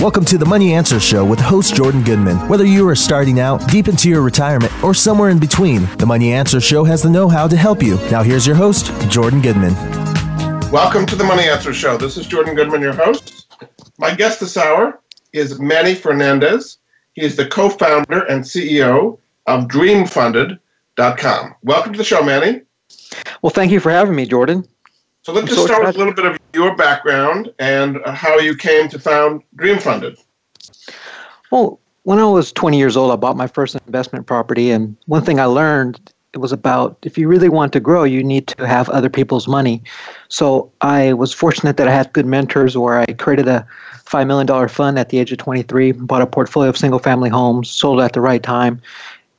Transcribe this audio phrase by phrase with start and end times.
[0.00, 2.38] Welcome to the Money Answer Show with host Jordan Goodman.
[2.48, 6.32] Whether you are starting out, deep into your retirement, or somewhere in between, the Money
[6.32, 7.96] Answer Show has the know how to help you.
[8.10, 9.74] Now, here's your host, Jordan Goodman.
[10.70, 11.98] Welcome to the Money Answer Show.
[11.98, 13.46] This is Jordan Goodman, your host.
[13.98, 15.02] My guest this hour
[15.34, 16.78] is Manny Fernandez.
[17.12, 21.54] He is the co founder and CEO of DreamFunded.com.
[21.62, 22.62] Welcome to the show, Manny.
[23.42, 24.64] Well, thank you for having me, Jordan.
[25.22, 28.56] So let's just so start with a little bit of your background and how you
[28.56, 30.18] came to found Dream Funded.
[31.50, 35.22] Well, when I was 20 years old, I bought my first investment property, and one
[35.22, 38.66] thing I learned it was about if you really want to grow, you need to
[38.66, 39.82] have other people's money.
[40.28, 43.66] So I was fortunate that I had good mentors where I created a
[44.06, 47.68] $5 million fund at the age of 23, bought a portfolio of single family homes,
[47.68, 48.80] sold at the right time.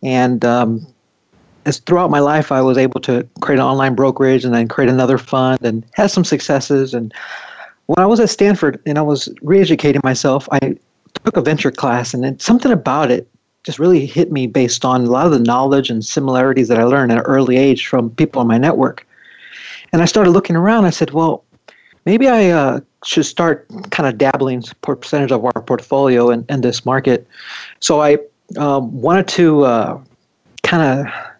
[0.04, 0.86] And um,
[1.66, 4.90] as throughout my life, I was able to create an online brokerage and then create
[4.90, 6.94] another fund and had some successes.
[6.94, 7.14] And
[7.88, 10.76] when I was at Stanford and I was re-educating myself, I
[11.24, 13.28] took a venture class, and it, something about it
[13.64, 16.84] just really hit me based on a lot of the knowledge and similarities that I
[16.84, 19.06] learned at an early age from people in my network.
[19.94, 20.86] And I started looking around.
[20.86, 21.44] I said, well,
[22.06, 26.86] maybe I uh, should start kind of dabbling percentage of our portfolio in, in this
[26.86, 27.28] market.
[27.82, 28.18] So I
[28.58, 30.02] um, wanted to uh,
[30.64, 31.31] kind of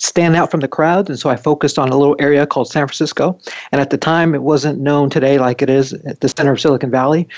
[0.00, 1.08] stand out from the crowd.
[1.08, 3.38] And so I focused on a little area called San Francisco.
[3.70, 6.60] And at the time, it wasn't known today like it is at the center of
[6.60, 7.28] Silicon Valley.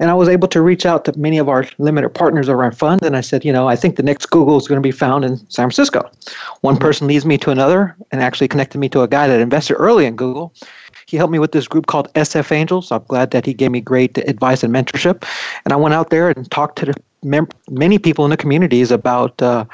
[0.00, 2.72] And I was able to reach out to many of our limited partners of our
[2.72, 3.02] fund.
[3.02, 5.24] And I said, you know, I think the next Google is going to be found
[5.24, 6.10] in San Francisco.
[6.62, 6.82] One mm-hmm.
[6.82, 10.04] person leads me to another and actually connected me to a guy that invested early
[10.04, 10.52] in Google.
[11.06, 12.92] He helped me with this group called SF Angels.
[12.92, 15.24] I'm glad that he gave me great advice and mentorship.
[15.64, 16.94] And I went out there and talked to the
[17.70, 19.64] many people in the communities about uh,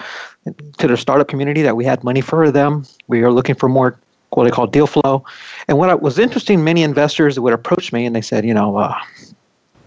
[0.78, 2.84] to the startup community that we had money for them.
[3.08, 3.98] We are looking for more
[4.30, 5.24] what they call deal flow.
[5.68, 8.94] And what was interesting, many investors would approach me and they said, you know, uh,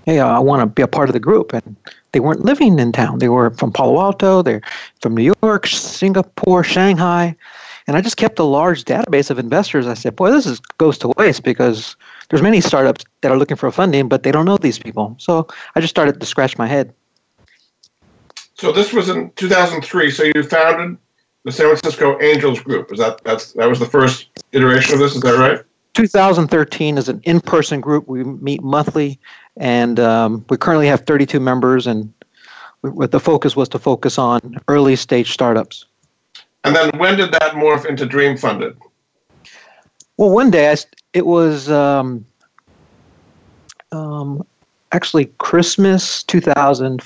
[0.05, 1.53] hey, uh, I want to be a part of the group.
[1.53, 1.75] And
[2.13, 3.19] they weren't living in town.
[3.19, 4.61] They were from Palo Alto, they're
[5.01, 7.35] from New York, Singapore, Shanghai.
[7.87, 9.87] And I just kept a large database of investors.
[9.87, 11.95] I said, boy, this is, goes to waste because
[12.29, 15.15] there's many startups that are looking for funding, but they don't know these people.
[15.19, 16.93] So I just started to scratch my head.
[18.57, 20.11] So this was in 2003.
[20.11, 20.97] So you founded
[21.43, 22.91] the San Francisco Angels Group.
[22.91, 25.15] Is that that's that was the first iteration of this?
[25.15, 25.63] Is that right?
[25.93, 28.07] 2013 is an in-person group.
[28.07, 29.19] We meet monthly,
[29.55, 31.87] and um, we currently have 32 members.
[31.87, 32.13] And
[32.81, 35.85] what the focus was to focus on early stage startups.
[36.63, 38.77] And then when did that morph into Dream Funded?
[40.17, 40.75] Well, one day I,
[41.13, 42.25] it was um,
[43.91, 44.45] um,
[44.91, 47.01] actually Christmas 2000.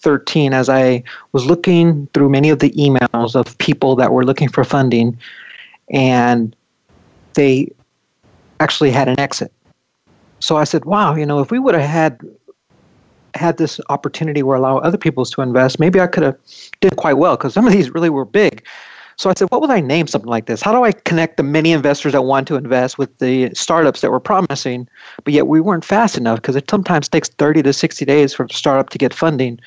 [0.00, 4.48] 13 as I was looking through many of the emails of people that were looking
[4.48, 5.18] for funding
[5.90, 6.54] and
[7.34, 7.70] they
[8.60, 9.52] actually had an exit.
[10.40, 12.20] So I said, wow, you know, if we would have had
[13.34, 16.36] had this opportunity where allow other people to invest, maybe I could have
[16.80, 18.64] did quite well because some of these really were big.
[19.18, 20.62] So I said, what would I name something like this?
[20.62, 24.12] How do I connect the many investors that want to invest with the startups that
[24.12, 24.88] were promising,
[25.24, 28.44] but yet we weren't fast enough because it sometimes takes 30 to 60 days for
[28.44, 29.58] a startup to get funding.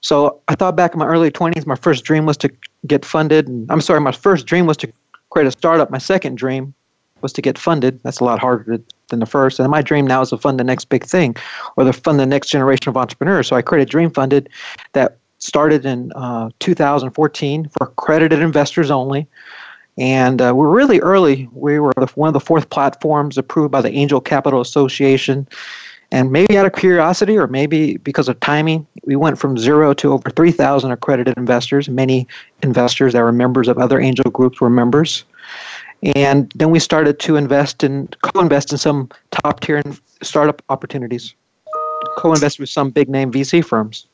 [0.00, 2.50] So I thought back in my early 20s, my first dream was to
[2.86, 3.46] get funded.
[3.46, 4.92] And, I'm sorry, my first dream was to
[5.28, 5.90] create a startup.
[5.90, 6.72] My second dream
[7.20, 8.00] was to get funded.
[8.04, 9.60] That's a lot harder than the first.
[9.60, 11.36] And my dream now is to fund the next big thing
[11.76, 13.48] or to fund the next generation of entrepreneurs.
[13.48, 14.48] So I created Dream Funded
[14.94, 19.26] that started in uh, 2014 for accredited investors only.
[19.96, 21.48] And uh, we're really early.
[21.52, 25.48] We were one of the fourth platforms approved by the Angel Capital Association.
[26.10, 30.12] And maybe out of curiosity or maybe because of timing, we went from zero to
[30.12, 31.88] over 3,000 accredited investors.
[31.88, 32.26] Many
[32.62, 35.24] investors that were members of other angel groups were members.
[36.14, 39.82] And then we started to invest in, co invest in some top tier
[40.22, 41.34] startup opportunities,
[42.16, 44.06] co invest with some big name VC firms.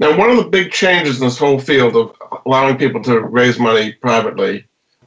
[0.00, 3.58] Now, one of the big changes in this whole field of allowing people to raise
[3.58, 4.66] money privately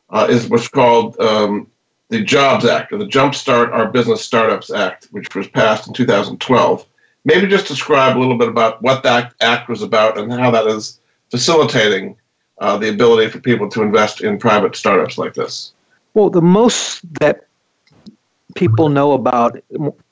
[0.10, 1.68] uh, is what's called um,
[2.10, 6.86] the Jobs Act, or the Jumpstart Our Business Startups Act, which was passed in 2012.
[7.26, 10.68] Maybe just describe a little bit about what that act was about and how that
[10.68, 12.16] is facilitating
[12.60, 15.74] uh, the ability for people to invest in private startups like this.
[16.14, 17.47] Well, the most that
[18.58, 19.58] people know about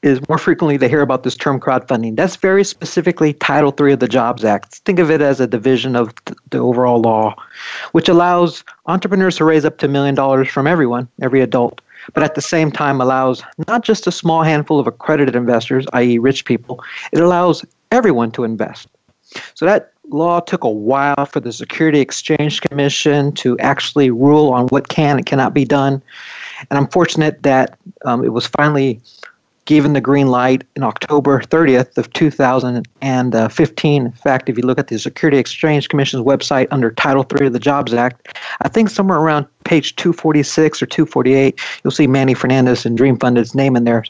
[0.04, 2.16] is more frequently they hear about this term crowdfunding.
[2.16, 4.76] That's very specifically Title III of the Jobs Act.
[4.86, 6.14] Think of it as a division of
[6.52, 7.36] the overall law,
[7.94, 11.82] which allows entrepreneurs to raise up to a million dollars from everyone, every adult,
[12.14, 16.20] but at the same time allows not just a small handful of accredited investors, i.e.,
[16.20, 18.88] rich people, it allows everyone to invest.
[19.56, 24.68] So that law took a while for the Security Exchange Commission to actually rule on
[24.68, 26.02] what can and cannot be done.
[26.70, 29.02] And I'm fortunate that um, it was finally
[29.66, 34.06] given the green light in October 30th of 2015.
[34.06, 37.54] In fact, if you look at the Security Exchange Commission's website under Title III of
[37.54, 42.86] the Jobs Act, I think somewhere around page 246 or 248, you'll see Manny Fernandez
[42.86, 44.04] and Dream Funded's name in there.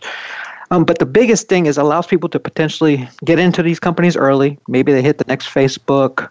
[0.71, 4.59] Um, but the biggest thing is allows people to potentially get into these companies early.
[4.67, 6.29] Maybe they hit the next Facebook,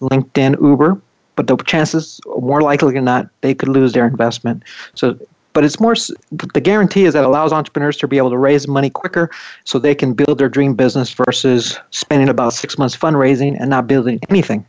[0.00, 1.00] LinkedIn, Uber,
[1.42, 4.62] but the chances more likely than not they could lose their investment.
[4.94, 5.18] So,
[5.52, 5.94] but it's more
[6.30, 9.30] the guarantee is that allows entrepreneurs to be able to raise money quicker,
[9.64, 13.86] so they can build their dream business versus spending about six months fundraising and not
[13.86, 14.64] building anything.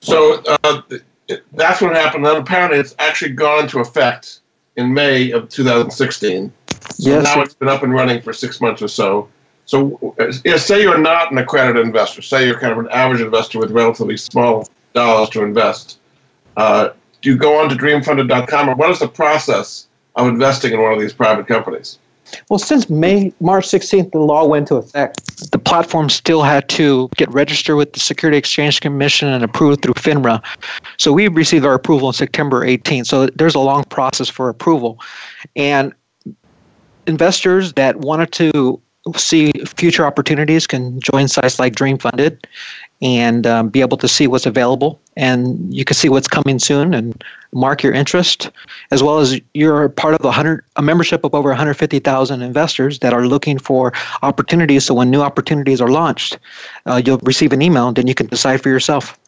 [0.00, 0.82] So uh,
[1.52, 2.26] that's what happened.
[2.26, 4.40] And apparently, it's actually gone into effect
[4.76, 6.52] in May of 2016.
[6.68, 7.24] So yes.
[7.24, 9.28] now it's been up and running for six months or so.
[9.66, 13.60] So, uh, say you're not an accredited investor, say you're kind of an average investor
[13.60, 15.98] with relatively small dollars to invest.
[16.56, 16.90] Uh,
[17.22, 20.92] do you go on to dreamfunded.com, or what is the process of investing in one
[20.92, 21.98] of these private companies?
[22.48, 25.50] Well, since May March 16th, the law went into effect.
[25.50, 29.94] The platform still had to get registered with the Security Exchange Commission and approved through
[29.94, 30.42] FINRA.
[30.96, 33.06] So we received our approval on September 18th.
[33.06, 35.00] So there's a long process for approval,
[35.56, 35.92] and
[37.06, 38.80] investors that wanted to
[39.16, 42.46] see future opportunities can join sites like Dream Funded
[43.02, 45.00] and um, be able to see what's available.
[45.16, 48.50] And you can see what's coming soon and mark your interest,
[48.90, 53.12] as well as you're part of a, hundred, a membership of over 150,000 investors that
[53.14, 53.92] are looking for
[54.22, 54.84] opportunities.
[54.84, 56.38] So when new opportunities are launched,
[56.86, 59.18] uh, you'll receive an email, and then you can decide for yourself.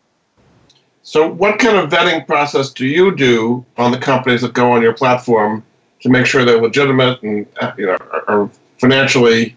[1.05, 4.83] So, what kind of vetting process do you do on the companies that go on
[4.83, 5.65] your platform
[6.01, 7.97] to make sure they're legitimate and uh, you know
[8.29, 8.49] are
[8.79, 9.57] financially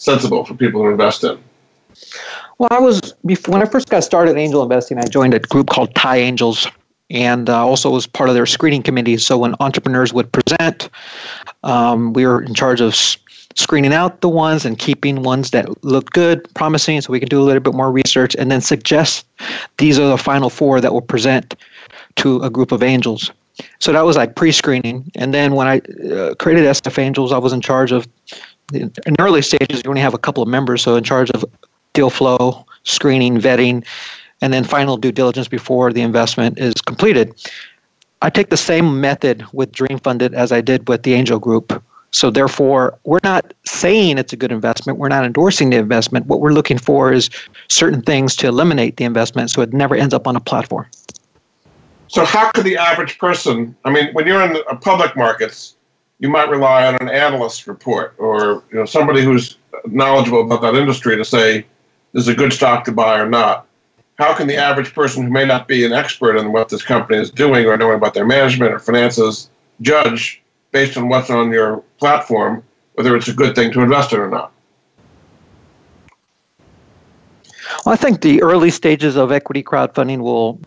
[0.00, 1.38] sensible for people to invest in?
[2.58, 4.98] Well, I was before, when I first got started angel investing.
[4.98, 6.66] I joined a group called TiE Angels,
[7.10, 9.16] and uh, also was part of their screening committee.
[9.18, 10.90] So when entrepreneurs would present,
[11.62, 12.94] um, we were in charge of
[13.56, 17.40] screening out the ones and keeping ones that looked good, promising, so we can do
[17.40, 19.26] a little bit more research and then suggest
[19.78, 21.56] these are the final four that will present
[22.16, 23.32] to a group of angels.
[23.78, 27.52] So that was like pre-screening, and then when I uh, created SF Angels, I was
[27.52, 28.08] in charge of.
[28.72, 31.44] In early stages, you only have a couple of members, so in charge of
[31.92, 33.84] deal flow, screening, vetting,
[34.40, 37.34] and then final due diligence before the investment is completed.
[38.22, 41.82] I take the same method with Dream Funded as I did with the Angel Group.
[42.12, 44.98] So therefore, we're not saying it's a good investment.
[44.98, 46.26] We're not endorsing the investment.
[46.26, 47.30] What we're looking for is
[47.68, 50.86] certain things to eliminate the investment so it never ends up on a platform.
[52.08, 55.76] So how could the average person, I mean, when you're in public markets,
[56.20, 59.56] you might rely on an analyst report or you know somebody who's
[59.86, 61.66] knowledgeable about that industry to say
[62.14, 63.66] is a good stock to buy or not.
[64.18, 67.18] How can the average person who may not be an expert in what this company
[67.18, 69.48] is doing or knowing about their management or finances
[69.80, 72.62] judge based on what's on your platform
[72.94, 74.52] whether it's a good thing to invest in or not?
[77.86, 80.60] Well, I think the early stages of equity crowdfunding will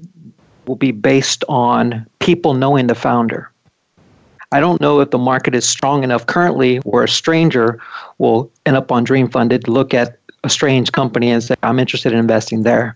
[0.66, 3.51] will be based on people knowing the founder.
[4.53, 7.81] I don't know if the market is strong enough currently where a stranger
[8.19, 12.13] will end up on Dream Funded, look at a strange company and say, I'm interested
[12.13, 12.95] in investing there.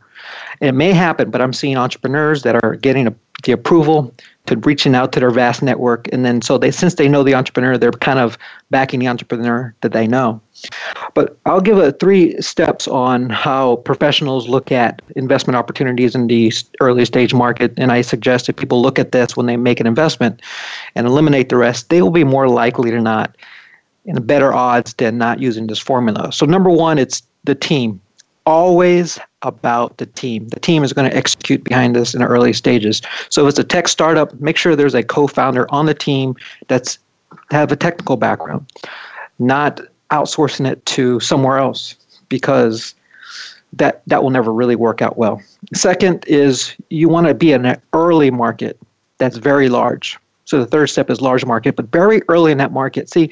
[0.62, 4.14] It may happen, but I'm seeing entrepreneurs that are getting a, the approval
[4.48, 6.08] to reaching out to their vast network.
[6.12, 8.38] And then so they since they know the entrepreneur, they're kind of
[8.72, 10.42] backing the entrepreneur that they know.
[11.14, 16.52] But I'll give a three steps on how professionals look at investment opportunities in the
[16.82, 17.74] early stage market.
[17.78, 20.42] And I suggest if people look at this when they make an investment
[20.96, 23.36] and eliminate the rest, they will be more likely to not
[24.06, 26.32] in better odds than not using this formula.
[26.32, 28.02] So number one, it's the team.
[28.46, 30.48] Always about the team.
[30.50, 33.02] The team is going to execute behind this in the early stages.
[33.30, 36.36] So if it's a tech startup, make sure there's a co-founder on the team
[36.68, 36.98] that's
[37.52, 38.66] have a technical background,
[39.40, 41.96] not outsourcing it to somewhere else
[42.30, 42.96] because
[43.74, 45.42] that that will never really work out well.
[45.74, 48.80] Second is you want to be in an early market
[49.18, 50.18] that's very large.
[50.46, 53.10] So the third step is large market, but very early in that market.
[53.10, 53.30] See,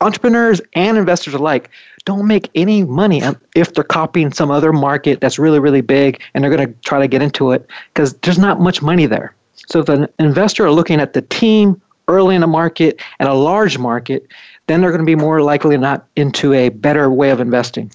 [0.00, 1.70] entrepreneurs and investors alike
[2.04, 3.22] don't make any money
[3.54, 6.98] if they're copying some other market that's really, really big and they're going to try
[6.98, 9.34] to get into it because there's not much money there.
[9.68, 13.34] So if an investor are looking at the team early in a market and a
[13.34, 14.26] large market,
[14.66, 17.90] then they're going to be more likely not into a better way of investing.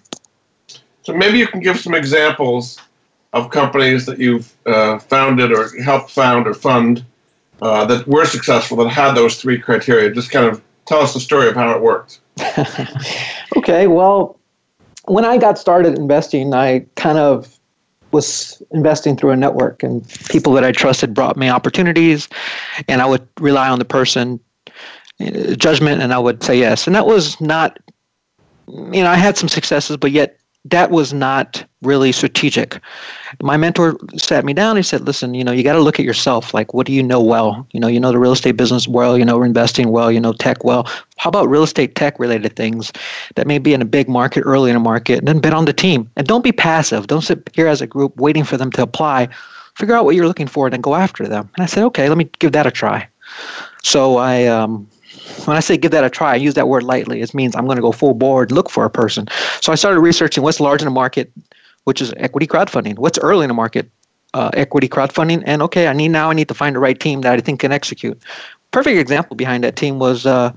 [1.04, 2.80] So maybe you can give some examples
[3.34, 7.06] of companies that you've uh, founded or helped found or fund
[7.62, 10.12] uh, that were successful that had those three criteria.
[10.12, 12.20] Just kind of tell us the story of how it worked.
[13.58, 14.39] okay, well,
[15.06, 17.60] when I got started investing, I kind of
[18.12, 22.28] was investing through a network, and people that I trusted brought me opportunities,
[22.88, 24.39] and I would rely on the person
[25.20, 26.88] uh, judgment, and I would say yes.
[26.88, 27.80] And that was not,
[28.68, 32.80] you know, I had some successes, but yet that was not really strategic.
[33.42, 34.75] My mentor sat me down.
[34.75, 36.54] He said, "Listen, you know, you got to look at yourself.
[36.54, 37.66] Like, what do you know well?
[37.72, 39.18] You know, you know the real estate business well.
[39.18, 40.12] You know, investing well.
[40.12, 40.86] You know, tech well.
[41.18, 42.92] How about real estate tech related things
[43.36, 45.66] that may be in a big market, early in a market, and then bet on
[45.66, 46.10] the team.
[46.18, 47.08] And don't be passive.
[47.08, 49.30] Don't sit here as a group waiting for them to apply.
[49.75, 52.10] Figure out what you're looking for and then go after them." And I said, "Okay,
[52.10, 53.08] let me give that a try."
[53.84, 54.89] So I um,
[55.45, 57.21] when I say give that a try, I use that word lightly.
[57.21, 59.27] It means I'm going to go full board, look for a person.
[59.62, 61.31] So I started researching what's large in the market,
[61.86, 62.98] which is equity crowdfunding.
[62.98, 63.89] What's early in the market,
[64.33, 65.43] uh, equity crowdfunding.
[65.45, 67.59] And okay, I need now I need to find the right team that I think
[67.59, 68.21] can execute.
[68.71, 70.53] Perfect example behind that team was uh,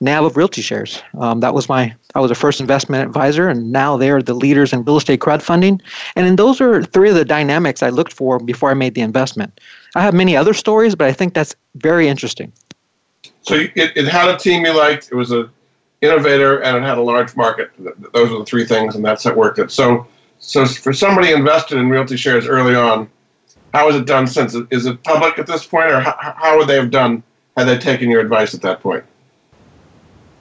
[0.00, 1.02] NAV of RealtyShares.
[1.20, 4.72] Um, that was my I was a first investment advisor, and now they're the leaders
[4.72, 5.80] in real estate crowdfunding.
[6.16, 9.00] And then those are three of the dynamics I looked for before I made the
[9.00, 9.60] investment.
[9.94, 12.52] I have many other stories, but I think that's very interesting.
[13.44, 15.10] So it, it had a team you liked.
[15.12, 15.50] It was a
[16.00, 17.70] innovator, and it had a large market.
[18.12, 19.70] Those are the three things, and that's what worked it.
[19.70, 20.06] So,
[20.38, 23.08] so for somebody invested in RealtyShares early on,
[23.72, 24.54] how has it done since?
[24.70, 27.22] Is it public at this point, or how, how would they have done
[27.56, 29.04] had they taken your advice at that point?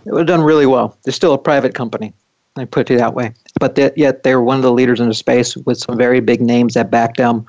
[0.06, 0.98] It would have done really well.
[1.04, 2.14] They're still a private company.
[2.56, 3.34] I put it that way.
[3.60, 6.20] But they, yet they were one of the leaders in the space with some very
[6.20, 7.46] big names that backed them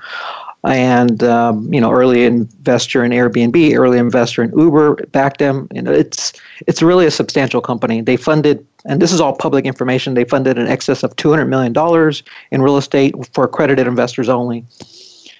[0.65, 5.67] and um, you know early investor in Airbnb, early investor in Uber backed them.
[5.73, 6.33] You know, it's
[6.67, 8.01] it's really a substantial company.
[8.01, 10.13] They funded, and this is all public information.
[10.13, 14.29] They funded in excess of two hundred million dollars in real estate for accredited investors
[14.29, 14.65] only.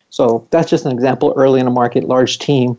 [0.10, 1.34] So that's just an example.
[1.36, 2.78] Early in a market, large team.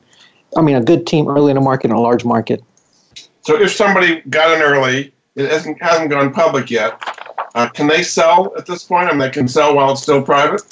[0.56, 2.62] I mean, a good team early in a market and a large market.
[3.42, 7.00] So if somebody got in early, it hasn't hasn't gone public yet.
[7.56, 9.08] Uh, can they sell at this point?
[9.08, 10.62] I mean, they can sell while it's still private.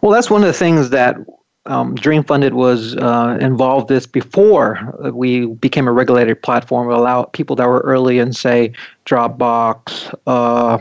[0.00, 1.16] Well, that's one of the things that
[1.66, 4.80] um, Dream Funded was uh, involved with before
[5.12, 6.88] we became a regulated platform.
[6.88, 8.72] We allow people that were early in, say,
[9.04, 10.78] Dropbox, uh,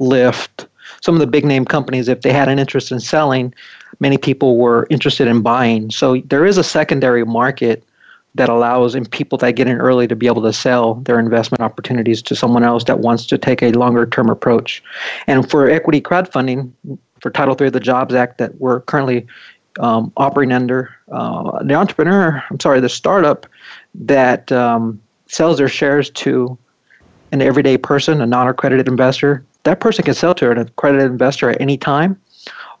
[0.00, 0.68] Lyft,
[1.00, 3.52] some of the big name companies, if they had an interest in selling,
[3.98, 5.90] many people were interested in buying.
[5.90, 7.82] So there is a secondary market
[8.36, 11.60] that allows in people that get in early to be able to sell their investment
[11.60, 14.82] opportunities to someone else that wants to take a longer term approach.
[15.26, 16.70] And for equity crowdfunding,
[17.20, 19.26] for Title III of the Jobs Act that we're currently
[19.78, 20.94] um, operating under.
[21.10, 23.46] Uh, the entrepreneur, I'm sorry, the startup
[23.94, 26.58] that um, sells their shares to
[27.32, 31.50] an everyday person, a non accredited investor, that person can sell to an accredited investor
[31.50, 32.20] at any time,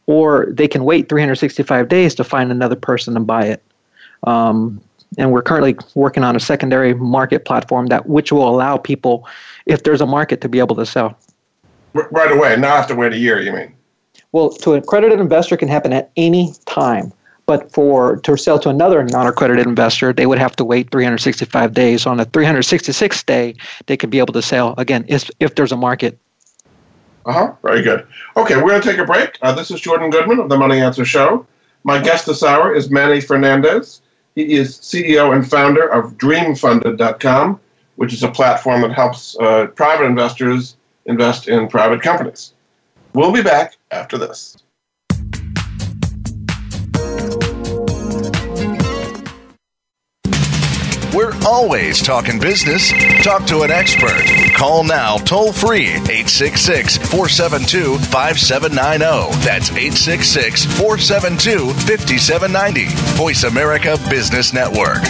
[0.06, 3.62] or they can wait 365 days to find another person and buy it.
[4.24, 4.80] Um,
[5.18, 9.26] and we're currently working on a secondary market platform that which will allow people,
[9.66, 11.18] if there's a market, to be able to sell.
[11.92, 13.40] Right away, not have to wait a year.
[13.40, 13.74] You mean?
[14.32, 17.12] Well, to an accredited investor can happen at any time.
[17.46, 22.06] But for to sell to another non-accredited investor, they would have to wait 365 days.
[22.06, 25.76] On the 366th day, they could be able to sell again if, if there's a
[25.76, 26.16] market.
[27.26, 27.52] Uh huh.
[27.62, 28.06] Very good.
[28.36, 29.36] Okay, we're going to take a break.
[29.42, 31.44] Uh, this is Jordan Goodman of the Money Answer Show.
[31.82, 34.00] My guest this hour is Manny Fernandez.
[34.34, 37.60] He is CEO and founder of DreamFunded.com,
[37.96, 42.54] which is a platform that helps uh, private investors invest in private companies.
[43.12, 44.56] We'll be back after this.
[51.12, 52.92] We're always talking business.
[53.24, 54.39] Talk to an expert.
[54.60, 59.40] Call now toll free 866 472 5790.
[59.42, 62.84] That's 866 472 5790.
[63.16, 65.00] Voice America Business Network.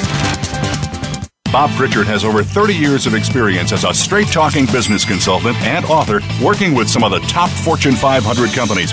[1.51, 5.85] Bob Pritchard has over 30 years of experience as a straight talking business consultant and
[5.87, 8.93] author working with some of the top Fortune 500 companies.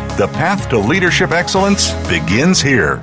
[0.17, 3.01] The path to leadership excellence begins here.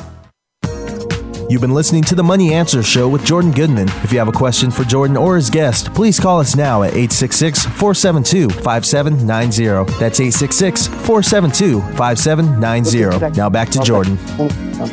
[1.49, 3.89] You've been listening to the Money Answer Show with Jordan Goodman.
[4.05, 6.91] If you have a question for Jordan or his guest, please call us now at
[6.91, 9.91] 866 472 5790.
[9.99, 13.39] That's 866 472 5790.
[13.39, 14.19] Now back to Jordan.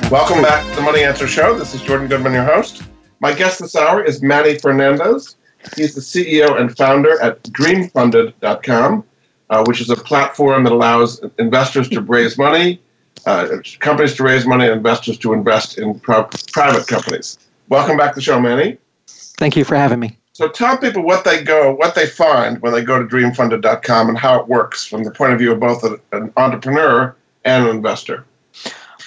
[0.09, 1.59] Welcome back to the Money Answer Show.
[1.59, 2.83] This is Jordan Goodman, your host.
[3.19, 5.35] My guest this hour is Manny Fernandez.
[5.75, 9.03] He's the CEO and founder at dreamfunded.com,
[9.49, 12.81] uh, which is a platform that allows investors to raise money
[13.25, 17.39] uh, companies to raise money and investors to invest in pro- private companies.
[17.69, 18.77] Welcome back to the show, Manny.
[19.07, 20.17] Thank you for having me.
[20.33, 24.17] So tell people what they go, what they find when they go to dreamfunded.com and
[24.17, 28.25] how it works from the point of view of both an entrepreneur and an investor.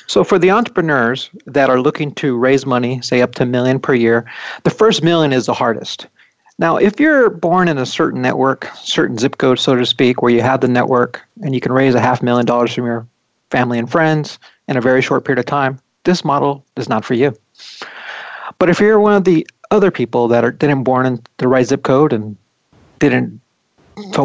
[0.06, 3.78] So for the entrepreneurs that are looking to raise money, say up to a million
[3.78, 4.24] per year,
[4.62, 6.06] the first million is the hardest.
[6.60, 10.32] Now, if you're born in a certain network, certain zip code, so to speak, where
[10.32, 13.06] you have the network and you can raise a half million dollars from your
[13.50, 17.14] family and friends in a very short period of time, this model is not for
[17.14, 17.32] you.
[18.58, 21.66] But if you're one of the other people that are didn't born in the right
[21.66, 22.36] zip code and
[22.98, 23.40] didn't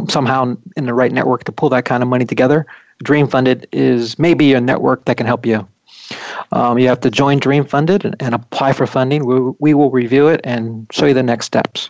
[0.09, 2.65] somehow in the right network to pull that kind of money together,
[3.03, 5.67] Dream Funded is maybe a network that can help you.
[6.51, 9.25] Um, you have to join Dream Funded and, and apply for funding.
[9.25, 11.89] We, we will review it and show you the next steps.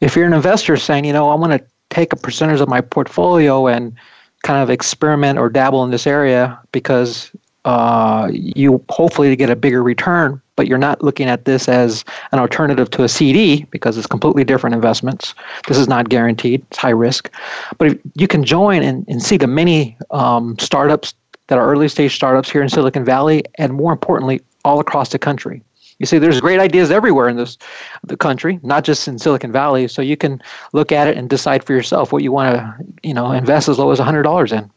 [0.00, 2.80] If you're an investor saying, you know, I want to take a percentage of my
[2.80, 3.94] portfolio and
[4.42, 7.30] kind of experiment or dabble in this area because
[7.66, 12.04] uh, you hopefully to get a bigger return, but you're not looking at this as
[12.32, 15.34] an alternative to a CD because it's completely different investments.
[15.68, 17.30] This is not guaranteed, it's high risk.
[17.76, 21.12] But you can join and, and see the many um, startups
[21.48, 25.18] that are early stage startups here in Silicon Valley and more importantly, all across the
[25.18, 25.62] country.
[26.00, 27.58] You see, there's great ideas everywhere in this
[28.04, 29.86] the country, not just in Silicon Valley.
[29.86, 33.12] So you can look at it and decide for yourself what you want to, you
[33.12, 34.58] know, invest as low as hundred dollars in.
[34.58, 34.70] And,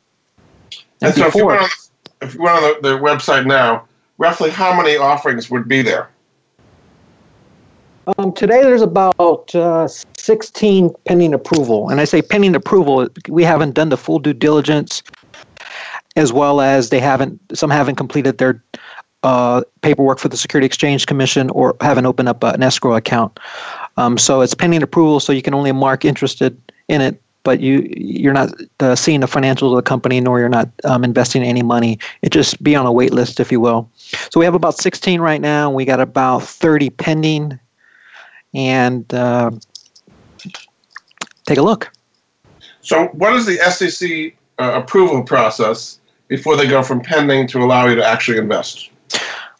[1.01, 1.69] and so, if you, went on,
[2.21, 6.09] if you went on the, the website now, roughly how many offerings would be there?
[8.17, 11.89] Um, today, there's about uh, 16 pending approval.
[11.89, 15.01] And I say pending approval, we haven't done the full due diligence,
[16.17, 18.61] as well as they haven't, some haven't completed their
[19.23, 23.39] uh, paperwork for the Security Exchange Commission or haven't opened up an escrow account.
[23.97, 26.59] Um, so it's pending approval, so you can only mark interested
[26.89, 30.49] in it, but you you're not uh, seeing the financials of the company, nor you're
[30.49, 31.99] not um, investing any money.
[32.21, 33.89] It just be on a wait list, if you will.
[34.31, 35.69] So we have about 16 right now.
[35.69, 37.59] We got about 30 pending,
[38.53, 39.51] and uh,
[41.45, 41.91] take a look.
[42.81, 47.87] So, what is the SEC uh, approval process before they go from pending to allow
[47.87, 48.89] you to actually invest?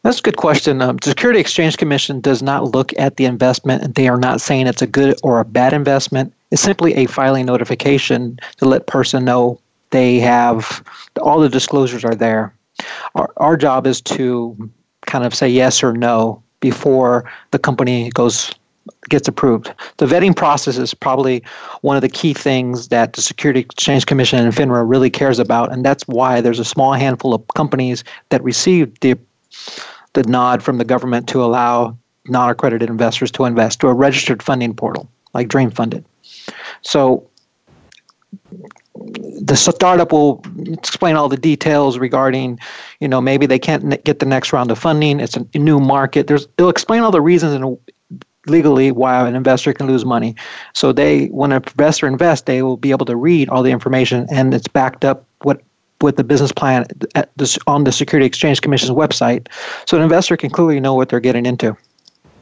[0.04, 0.82] That's a good question.
[0.82, 4.68] Um, the Security Exchange Commission does not look at the investment, they are not saying
[4.68, 6.34] it's a good or a bad investment.
[6.52, 9.60] It's simply a filing notification to let person know
[9.92, 10.84] they have
[11.22, 12.54] all the disclosures are there.
[13.16, 14.70] Our, our job is to
[15.06, 18.54] kind of say yes or no before the company goes
[19.10, 19.74] gets approved.
[19.98, 21.44] The vetting process is probably
[21.82, 25.72] one of the key things that the Security Exchange Commission and FINRA really cares about,
[25.72, 29.18] and that's why there's a small handful of companies that received the
[30.14, 34.42] the nod from the government to allow non accredited investors to invest to a registered
[34.42, 36.06] funding portal like Dream Funded.
[36.82, 37.28] So
[38.96, 42.60] the startup will explain all the details regarding,
[43.00, 45.20] you know, maybe they can't get the next round of funding.
[45.20, 46.28] It's a new market.
[46.28, 47.78] There's it'll explain all the reasons and
[48.48, 50.36] legally why an investor can lose money.
[50.74, 54.28] So they, when an investor invests, they will be able to read all the information
[54.30, 55.62] and it's backed up what
[56.04, 56.86] with the business plan
[57.38, 59.48] this, on the Security Exchange Commission's website,
[59.88, 61.76] so an investor can clearly know what they're getting into.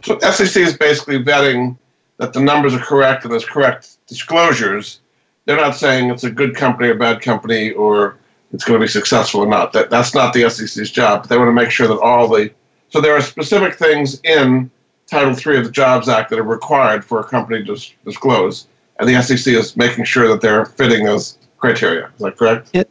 [0.03, 1.77] So SEC is basically vetting
[2.17, 4.99] that the numbers are correct and there's correct disclosures.
[5.45, 8.17] They're not saying it's a good company or bad company or
[8.51, 9.73] it's going to be successful or not.
[9.73, 11.21] That that's not the SEC's job.
[11.21, 12.51] But they want to make sure that all the
[12.89, 14.69] so there are specific things in
[15.07, 18.67] Title III of the Jobs Act that are required for a company to disclose,
[18.99, 22.07] and the SEC is making sure that they're fitting those criteria.
[22.07, 22.69] Is that correct?
[22.73, 22.89] It,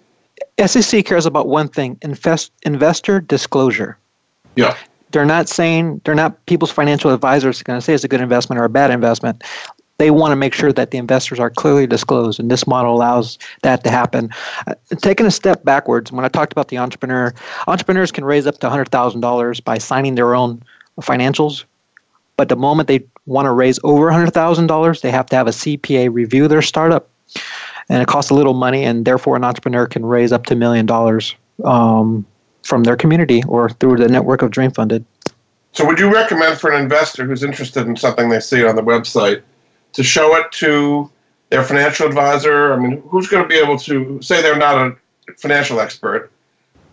[0.65, 3.99] SEC cares about one thing: invest, investor disclosure.
[4.57, 4.77] Yeah.
[5.13, 8.61] They're not saying they're not people's financial advisors going to say it's a good investment
[8.61, 9.43] or a bad investment.
[9.99, 13.39] They want to make sure that the investors are clearly disclosed, and this model allows
[13.63, 14.31] that to happen.
[14.67, 17.35] Uh, taking a step backwards, when I talked about the entrepreneur,
[17.67, 20.63] entrepreneurs can raise up to $100,000 by signing their own
[21.01, 21.65] financials.
[22.39, 26.11] But the moment they want to raise over $100,000, they have to have a CPA
[26.11, 27.11] review their startup
[27.91, 30.57] and it costs a little money, and therefore an entrepreneur can raise up to a
[30.57, 32.25] million dollars um,
[32.63, 35.05] from their community or through the network of Dream Funded.
[35.73, 38.83] So, would you recommend for an investor who's interested in something they see on the
[38.83, 39.43] website
[39.93, 41.11] to show it to
[41.51, 42.73] their financial advisor?
[42.73, 44.97] I mean, who's going to be able to say they're not a
[45.37, 46.31] financial expert?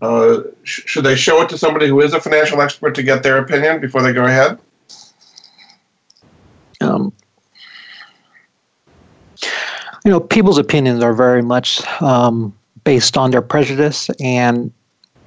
[0.02, 3.22] Uh, sh- should they show it to somebody who is a financial expert to get
[3.22, 4.60] their opinion before they go ahead?
[6.82, 7.14] Um,
[10.08, 14.72] you know, people's opinions are very much um, based on their prejudice, and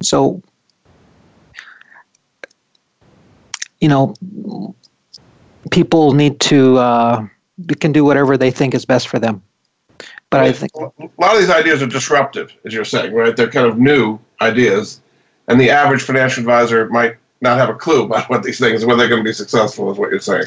[0.01, 0.43] so
[3.83, 4.15] you know,
[5.71, 7.27] people need to uh,
[7.79, 9.43] can do whatever they think is best for them.
[10.31, 13.37] But I think a lot of these ideas are disruptive, as you're saying, right?
[13.37, 15.03] They're kind of new ideas,
[15.49, 18.87] and the average financial advisor might not have a clue about what these things, are,
[18.87, 20.47] whether they're going to be successful, is what you're saying.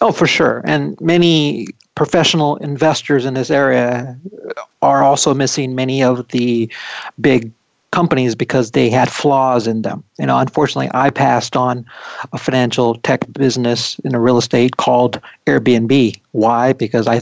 [0.00, 0.62] Oh, for sure.
[0.64, 1.66] And many
[1.98, 4.16] professional investors in this area
[4.82, 6.70] are also missing many of the
[7.20, 7.50] big
[7.90, 10.04] companies because they had flaws in them.
[10.16, 11.84] You know, unfortunately, I passed on
[12.32, 16.14] a financial tech business in a real estate called Airbnb.
[16.30, 16.72] Why?
[16.72, 17.20] Because I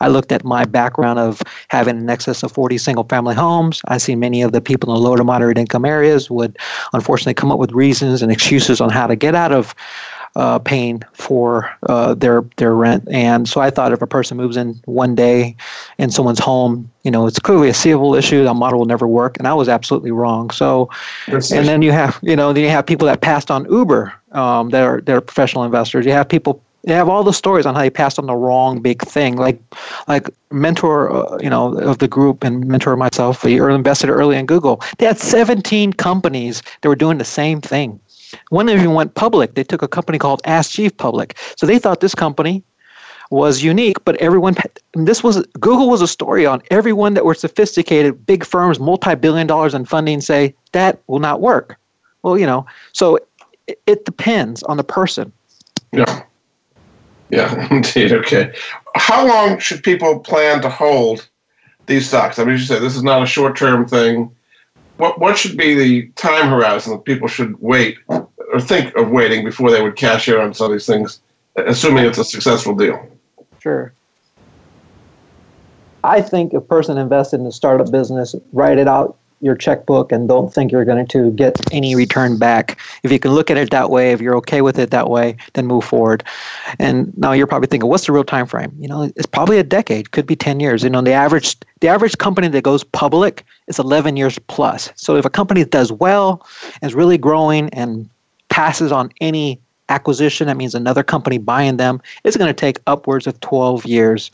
[0.00, 3.80] I looked at my background of having an excess of 40 single family homes.
[3.88, 6.58] I see many of the people in the low to moderate income areas would
[6.92, 9.74] unfortunately come up with reasons and excuses on how to get out of
[10.36, 13.06] uh, paying for uh, their their rent.
[13.10, 15.56] And so I thought if a person moves in one day
[15.98, 18.44] in someone's home, you know, it's clearly a civil issue.
[18.44, 20.50] That model will never work, and I was absolutely wrong.
[20.50, 20.88] So,
[21.28, 24.70] and then you have you know then you have people that passed on Uber um,
[24.70, 26.06] that are that are professional investors.
[26.06, 28.80] You have people they have all the stories on how they passed on the wrong
[28.80, 29.36] big thing.
[29.36, 29.60] Like,
[30.08, 33.44] like mentor, uh, you know, of the group and mentor myself.
[33.44, 34.80] We invested early in Google.
[34.98, 38.00] They had 17 companies that were doing the same thing.
[38.50, 39.54] One of them went public.
[39.54, 41.36] They took a company called Ask Jeeves public.
[41.56, 42.62] So they thought this company
[43.30, 44.56] was unique, but everyone,
[44.94, 49.46] this was, Google was a story on everyone that were sophisticated, big firms, multi billion
[49.46, 51.78] dollars in funding say that will not work.
[52.22, 53.16] Well, you know, so
[53.66, 55.32] it, it depends on the person.
[55.92, 56.24] Yeah.
[57.30, 58.12] Yeah, indeed.
[58.12, 58.52] Okay.
[58.96, 61.28] How long should people plan to hold
[61.86, 62.38] these stocks?
[62.38, 64.34] I mean, you said this is not a short term thing
[65.00, 69.44] what what should be the time horizon that people should wait or think of waiting
[69.44, 71.20] before they would cash in on some of these things,
[71.56, 73.08] assuming it's a successful deal?
[73.58, 73.92] Sure.
[76.04, 80.28] I think a person invested in a startup business, write it out your checkbook and
[80.28, 82.78] don't think you're going to get any return back.
[83.02, 85.36] If you can look at it that way, if you're okay with it that way,
[85.54, 86.22] then move forward.
[86.78, 88.72] And now you're probably thinking, what's the real time frame?
[88.78, 90.82] You know, it's probably a decade, could be 10 years.
[90.82, 94.92] You know, the average the average company that goes public is 11 years plus.
[94.96, 96.46] So if a company does well,
[96.82, 98.08] is really growing and
[98.50, 99.58] passes on any
[99.90, 104.30] acquisition, that means another company buying them, it's going to take upwards of 12 years.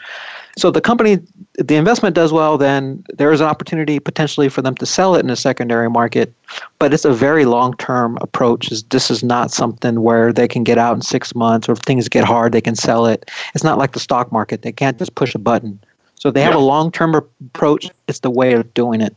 [0.59, 1.19] So the company,
[1.55, 5.21] the investment does well, then there is an opportunity potentially for them to sell it
[5.21, 6.33] in a secondary market.
[6.79, 8.71] But it's a very long-term approach.
[8.91, 12.09] This is not something where they can get out in six months, or if things
[12.09, 13.31] get hard, they can sell it.
[13.55, 15.79] It's not like the stock market; they can't just push a button.
[16.15, 16.61] So they have yeah.
[16.61, 17.91] a long-term approach.
[18.09, 19.15] It's the way of doing it.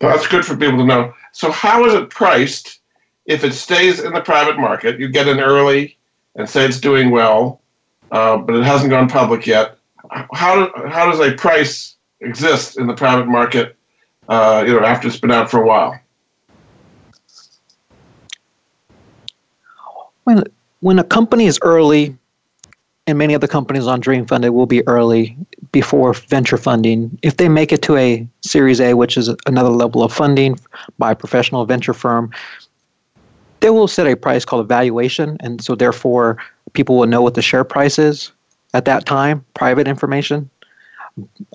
[0.00, 1.14] Well, that's good for people to know.
[1.32, 2.80] So how is it priced?
[3.26, 5.96] If it stays in the private market, you get in early
[6.36, 7.60] and say it's doing well,
[8.10, 9.78] uh, but it hasn't gone public yet
[10.32, 13.76] how how does a price exist in the private market?
[14.28, 15.98] Uh, you know, after it's been out for a while.
[20.24, 20.44] When
[20.80, 22.16] when a company is early,
[23.06, 25.36] and many of the companies on Dream Fund will be early
[25.72, 27.18] before venture funding.
[27.22, 30.58] If they make it to a Series A, which is another level of funding
[30.98, 32.30] by a professional venture firm,
[33.60, 36.38] they will set a price called a valuation, and so therefore
[36.72, 38.32] people will know what the share price is
[38.74, 40.50] at that time, private information.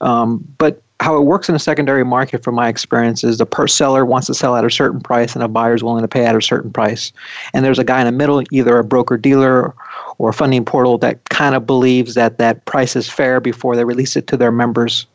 [0.02, 3.68] Um, but how it works in a secondary market, from my experience, is the per
[3.68, 6.26] seller wants to sell at a certain price and a buyer is willing to pay
[6.26, 7.14] at a certain price.
[7.54, 9.74] And there's a guy in the middle, either a broker dealer
[10.18, 13.86] or a funding portal, that kind of believes that that price is fair before they
[13.86, 15.06] release it to their members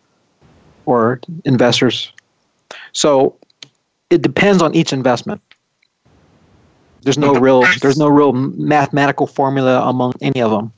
[0.87, 2.13] or investors.
[2.93, 3.37] So
[4.09, 5.43] it depends on each investment.
[7.05, 10.73] There's no real there's no real mathematical formula among any of them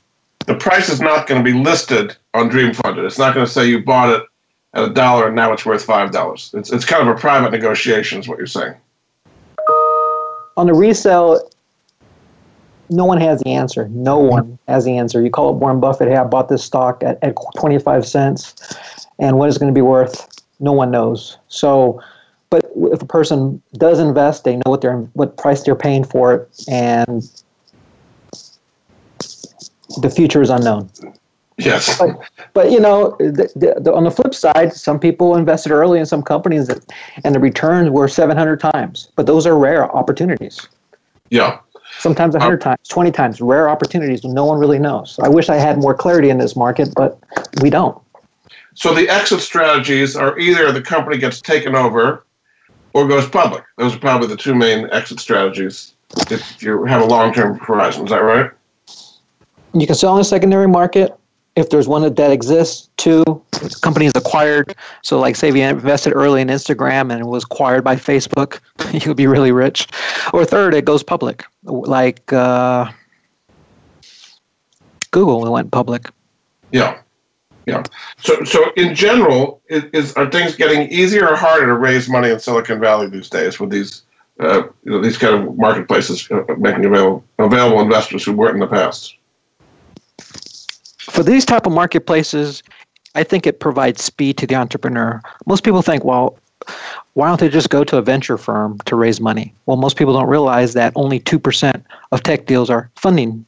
[0.47, 3.05] the price is not going to be listed on Dream Funded.
[3.05, 4.23] It's not going to say you bought it
[4.73, 6.51] at a dollar and now it's worth five dollars.
[6.53, 8.73] It's it's kind of a private negotiation, is what you're saying.
[10.55, 11.47] On the resale,
[12.89, 13.89] no one has the answer.
[13.89, 15.21] No one has the answer.
[15.21, 18.55] You call up Warren Buffett, hey, I bought this stock at, at 25 cents,
[19.19, 20.41] and what is going to be worth?
[20.59, 21.37] No one knows.
[21.49, 22.01] So,
[22.49, 26.33] but if a person does invest, they know what they're what price they're paying for
[26.33, 27.29] it, and
[30.01, 30.89] the future is unknown.
[31.57, 31.97] Yes.
[31.97, 32.19] But,
[32.53, 36.05] but you know, the, the, the, on the flip side, some people invested early in
[36.05, 36.85] some companies that,
[37.23, 39.09] and the returns were 700 times.
[39.15, 40.67] But those are rare opportunities.
[41.29, 41.59] Yeah.
[41.97, 45.17] Sometimes 100 um, times, 20 times, rare opportunities no one really knows.
[45.23, 47.19] I wish I had more clarity in this market, but
[47.61, 47.99] we don't.
[48.75, 52.26] So the exit strategies are either the company gets taken over
[52.97, 53.63] or goes public.
[53.77, 55.93] Those are probably the two main exit strategies
[56.31, 58.05] if you have a long term horizon.
[58.05, 58.49] Is that right?
[59.75, 61.15] You can sell in the secondary market
[61.55, 62.89] if there's one that exists.
[62.97, 64.75] Two, the company is acquired.
[65.03, 68.59] So, like, say, if you invested early in Instagram and it was acquired by Facebook,
[68.93, 69.87] you would be really rich.
[70.33, 72.91] Or third, it goes public, like uh,
[75.11, 76.09] Google went public.
[76.71, 76.99] Yeah.
[77.67, 77.83] Yeah.
[78.17, 82.39] So, so in general, is, are things getting easier or harder to raise money in
[82.39, 84.03] Silicon Valley these days with these,
[84.39, 88.61] uh, you know, these kind of marketplaces uh, making available available investors who weren't in
[88.61, 89.15] the past?
[90.97, 92.63] For these type of marketplaces,
[93.15, 95.21] I think it provides speed to the entrepreneur.
[95.45, 96.39] Most people think, well,
[97.15, 99.53] why don't they just go to a venture firm to raise money?
[99.65, 103.45] Well, most people don't realize that only 2% of tech deals are funding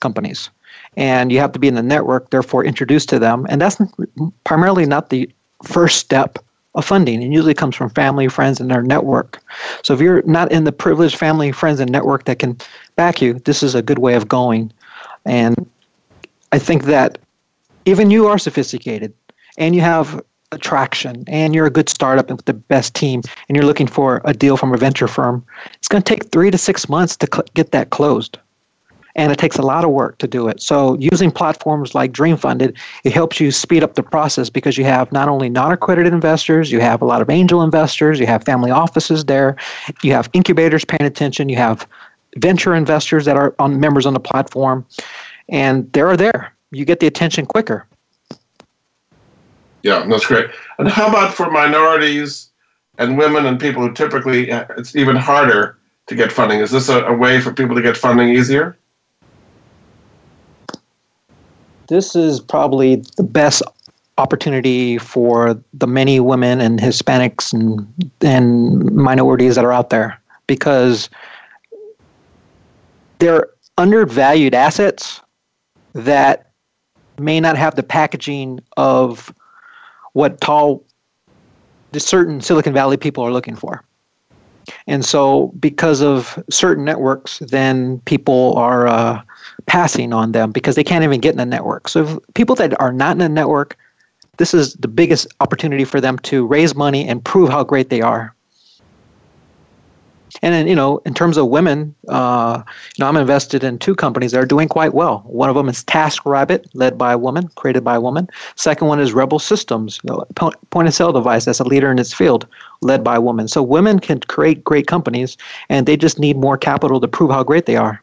[0.00, 0.48] companies
[0.96, 3.46] and you have to be in the network, therefore introduced to them.
[3.48, 3.80] And that's
[4.44, 5.30] primarily not the
[5.64, 6.38] first step
[6.74, 7.22] of funding.
[7.22, 9.42] It usually comes from family, friends, and their network.
[9.82, 12.56] So if you're not in the privileged family, friends, and network that can
[12.96, 14.72] back you, this is a good way of going.
[15.24, 15.68] And
[16.52, 17.18] I think that
[17.84, 19.12] even you are sophisticated
[19.58, 23.56] and you have attraction and you're a good startup and with the best team and
[23.56, 26.58] you're looking for a deal from a venture firm, it's going to take three to
[26.58, 28.38] six months to cl- get that closed
[29.14, 30.60] and it takes a lot of work to do it.
[30.60, 35.12] So using platforms like DreamFunded, it helps you speed up the process because you have
[35.12, 39.24] not only non-accredited investors, you have a lot of angel investors, you have family offices
[39.26, 39.56] there,
[40.02, 41.86] you have incubators paying attention, you have
[42.36, 44.86] venture investors that are on members on the platform,
[45.48, 46.54] and they're there.
[46.70, 47.86] You get the attention quicker.
[49.82, 50.48] Yeah, that's great.
[50.78, 52.50] And how about for minorities
[52.98, 56.60] and women and people who typically uh, it's even harder to get funding?
[56.60, 58.78] Is this a, a way for people to get funding easier?
[61.92, 63.62] This is probably the best
[64.16, 67.86] opportunity for the many women and Hispanics and
[68.22, 71.10] and minorities that are out there because
[73.18, 75.20] they're undervalued assets
[75.92, 76.50] that
[77.18, 79.32] may not have the packaging of
[80.14, 80.84] what tall
[81.92, 83.84] the certain Silicon Valley people are looking for.
[84.86, 89.20] And so, because of certain networks, then people are uh,
[89.66, 91.88] passing on them because they can't even get in the network.
[91.88, 93.76] So people that are not in the network,
[94.38, 98.00] this is the biggest opportunity for them to raise money and prove how great they
[98.00, 98.34] are.
[100.40, 102.62] And then, you know, in terms of women, uh,
[102.96, 105.22] you know, I'm invested in two companies that are doing quite well.
[105.26, 108.28] One of them is TaskRabbit, led by a woman, created by a woman.
[108.56, 110.24] Second one is Revel Systems, you know,
[110.70, 112.46] point of sale device that's a leader in its field,
[112.80, 113.46] led by a woman.
[113.46, 115.36] So women can create great companies,
[115.68, 118.02] and they just need more capital to prove how great they are.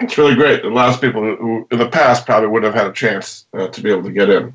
[0.00, 0.60] It's really great.
[0.60, 3.82] It allows people who, in the past, probably wouldn't have had a chance uh, to
[3.82, 4.54] be able to get in.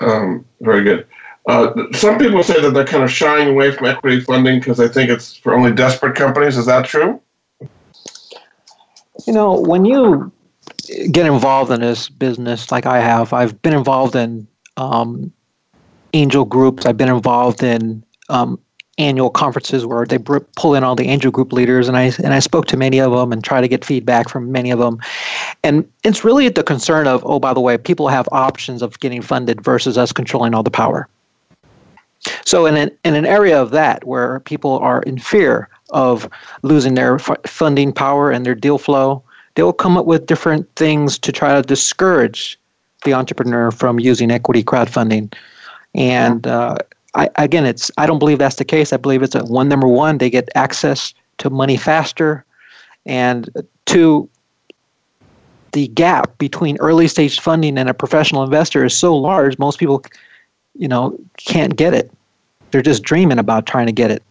[0.00, 1.06] Um, very good.
[1.46, 4.88] Uh, some people say that they're kind of shying away from equity funding because they
[4.88, 6.56] think it's for only desperate companies.
[6.56, 7.20] Is that true?
[9.26, 10.32] You know, when you
[11.10, 15.32] get involved in this business, like I have, I've been involved in um,
[16.12, 16.86] angel groups.
[16.86, 18.58] I've been involved in um,
[18.98, 22.40] annual conferences where they pull in all the angel group leaders and I and I
[22.40, 24.98] spoke to many of them and try to get feedback from many of them.
[25.62, 29.22] And it's really the concern of oh by the way people have options of getting
[29.22, 31.08] funded versus us controlling all the power.
[32.44, 36.28] So in an, in an area of that where people are in fear of
[36.62, 39.24] losing their f- funding power and their deal flow
[39.54, 42.58] they will come up with different things to try to discourage
[43.04, 45.32] the entrepreneur from using equity crowdfunding.
[45.94, 46.78] And uh,
[47.14, 48.92] I, again, it's I don't believe that's the case.
[48.92, 52.44] I believe it's a one number one they get access to money faster,
[53.04, 53.50] and
[53.84, 54.28] two,
[55.72, 59.58] the gap between early stage funding and a professional investor is so large.
[59.58, 60.02] Most people,
[60.74, 62.10] you know, can't get it.
[62.70, 64.22] They're just dreaming about trying to get it.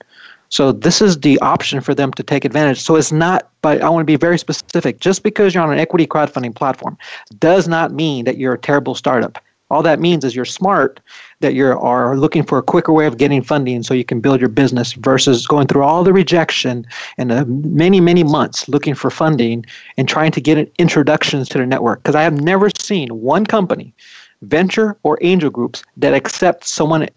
[0.50, 2.82] So this is the option for them to take advantage.
[2.82, 5.00] So it's not, but I want to be very specific.
[5.00, 6.98] Just because you're on an equity crowdfunding platform
[7.40, 9.42] does not mean that you're a terrible startup.
[9.72, 11.00] All that means is you're smart,
[11.40, 14.42] that you are looking for a quicker way of getting funding so you can build
[14.42, 16.86] your business versus going through all the rejection
[17.18, 17.30] and
[17.74, 22.04] many, many months looking for funding and trying to get introductions to the network.
[22.04, 23.94] Because I have never seen one company,
[24.42, 27.08] venture or angel groups, that accept someone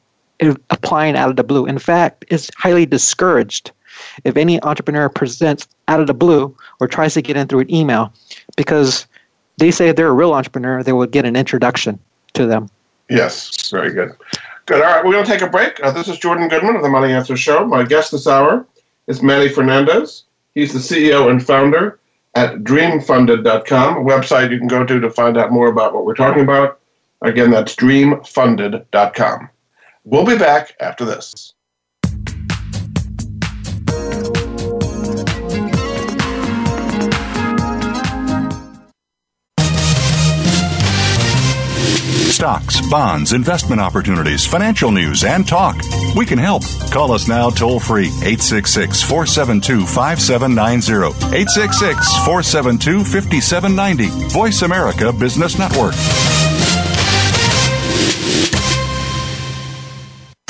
[0.70, 1.66] applying out of the blue.
[1.66, 3.72] In fact, it's highly discouraged
[4.22, 7.74] if any entrepreneur presents out of the blue or tries to get in through an
[7.74, 8.12] email
[8.56, 9.08] because
[9.58, 11.98] they say they're a real entrepreneur, they would get an introduction
[12.35, 12.68] to them.
[13.09, 14.12] Yes, very good.
[14.66, 14.83] Good.
[14.83, 15.83] All right, we're going to take a break.
[15.83, 17.66] Uh, this is Jordan Goodman of the Money Answer Show.
[17.66, 18.66] My guest this hour
[19.07, 20.25] is Manny Fernandez.
[20.55, 21.99] He's the CEO and founder
[22.35, 26.14] at dreamfunded.com, a website you can go to to find out more about what we're
[26.14, 26.81] talking about.
[27.23, 29.49] Again, that's dreamfunded.com.
[30.05, 31.53] We'll be back after this.
[42.35, 45.77] Stocks, bonds, investment opportunities, financial news, and talk.
[46.16, 46.64] We can help.
[46.90, 51.14] Call us now toll free 866 472 5790.
[51.35, 54.09] 866 472 5790.
[54.33, 55.94] Voice America Business Network.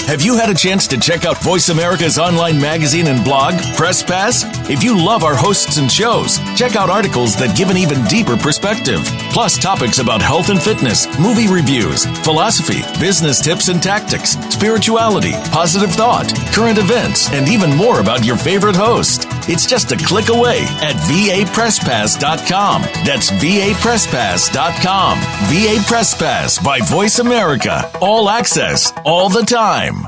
[0.07, 4.03] Have you had a chance to check out Voice America's online magazine and blog, Press
[4.03, 4.45] Pass?
[4.69, 8.37] If you love our hosts and shows, check out articles that give an even deeper
[8.37, 9.01] perspective,
[9.35, 15.91] plus topics about health and fitness, movie reviews, philosophy, business tips and tactics, spirituality, positive
[15.91, 19.27] thought, current events, and even more about your favorite host.
[19.49, 22.83] It's just a click away at vapresspass.com.
[23.05, 25.19] That's vapresspass.com.
[25.19, 27.91] VA Press Pass by Voice America.
[28.01, 30.07] All access, all the time.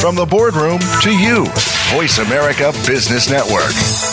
[0.00, 1.44] From the boardroom to you,
[1.94, 4.11] Voice America Business Network.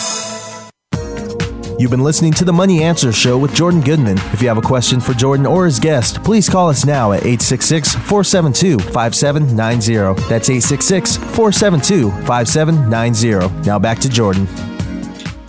[1.80, 4.18] You've been listening to the Money Answer Show with Jordan Goodman.
[4.34, 7.20] If you have a question for Jordan or his guest, please call us now at
[7.20, 10.28] 866 472 5790.
[10.28, 13.66] That's 866 472 5790.
[13.66, 14.46] Now back to Jordan.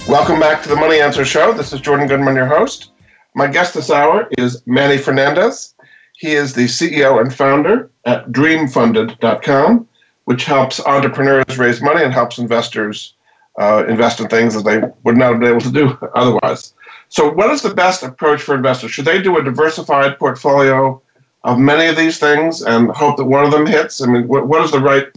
[0.08, 1.52] Welcome back to the Money Answer Show.
[1.52, 2.94] This is Jordan Goodman, your host.
[3.36, 5.76] My guest this hour is Manny Fernandez.
[6.18, 9.86] He is the CEO and founder at dreamfunded.com,
[10.24, 13.16] which helps entrepreneurs raise money and helps investors
[13.60, 16.74] uh, invest in things that they would not have been able to do otherwise.
[17.10, 18.92] So, what is the best approach for investors?
[18.92, 21.02] Should they do a diversified portfolio
[21.44, 24.02] of many of these things and hope that one of them hits?
[24.02, 25.08] I mean, what, what is the right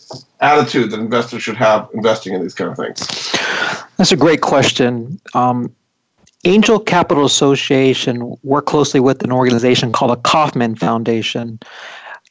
[0.40, 3.06] attitude that investors should have investing in these kind of things?
[3.96, 5.20] That's a great question.
[5.34, 5.74] Um,
[6.44, 11.58] Angel Capital Association worked closely with an organization called the Kauffman Foundation.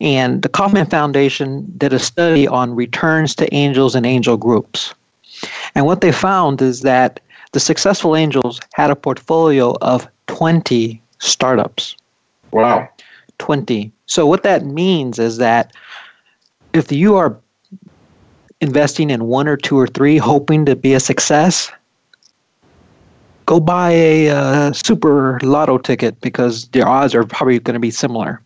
[0.01, 4.93] And the Kauffman Foundation did a study on returns to angels and angel groups.
[5.75, 7.19] And what they found is that
[7.51, 11.95] the successful angels had a portfolio of 20 startups.
[12.51, 12.89] Wow.
[13.39, 13.91] 20.
[14.05, 15.73] So, what that means is that
[16.73, 17.35] if you are
[18.61, 21.71] investing in one or two or three, hoping to be a success,
[23.45, 27.91] go buy a uh, super lotto ticket because the odds are probably going to be
[27.91, 28.41] similar.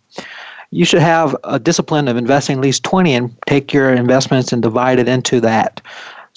[0.71, 4.61] You should have a discipline of investing at least 20 and take your investments and
[4.61, 5.79] divide it into that.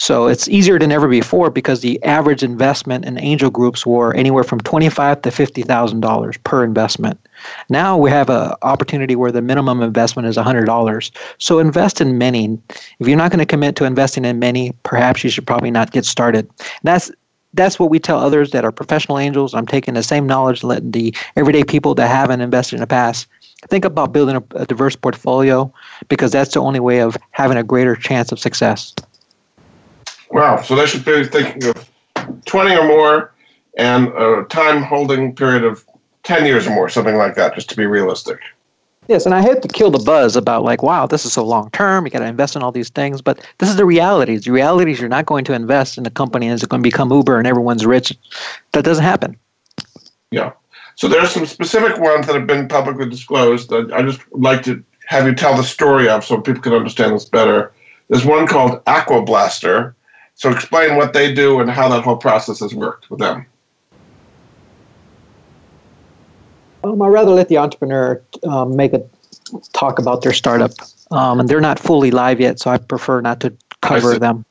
[0.00, 4.44] So it's easier than ever before because the average investment in angel groups were anywhere
[4.44, 7.20] from twenty-five to fifty thousand dollars per investment.
[7.68, 11.12] Now we have an opportunity where the minimum investment is hundred dollars.
[11.36, 12.58] So invest in many.
[12.98, 15.92] If you're not going to commit to investing in many, perhaps you should probably not
[15.92, 16.48] get started.
[16.82, 17.10] That's
[17.52, 19.52] that's what we tell others that are professional angels.
[19.52, 23.26] I'm taking the same knowledge, letting the everyday people that haven't invested in the past
[23.68, 25.70] think about building a, a diverse portfolio
[26.08, 28.94] because that's the only way of having a greater chance of success.
[30.30, 30.62] Wow.
[30.62, 31.90] So they should be thinking of
[32.44, 33.32] 20 or more
[33.76, 35.84] and a time holding period of
[36.22, 38.38] 10 years or more, something like that, just to be realistic.
[39.08, 41.70] Yes, and I hate to kill the buzz about like, wow, this is so long
[41.70, 42.04] term.
[42.04, 44.44] You got to invest in all these things, but this is the realities.
[44.44, 46.86] The reality is you're not going to invest in a company and it's going to
[46.86, 48.16] become Uber and everyone's rich.
[48.72, 49.36] That doesn't happen.
[50.30, 50.52] Yeah.
[50.94, 53.70] So there are some specific ones that have been publicly disclosed.
[53.70, 57.14] That I just like to have you tell the story of so people can understand
[57.14, 57.72] this better.
[58.08, 59.94] There's one called Aquablaster.
[60.40, 63.44] So explain what they do and how that whole process has worked with them.
[66.82, 69.04] Um, I'd rather let the entrepreneur um, make a
[69.74, 70.70] talk about their startup.
[71.10, 74.46] Um, and they're not fully live yet, so I prefer not to cover them.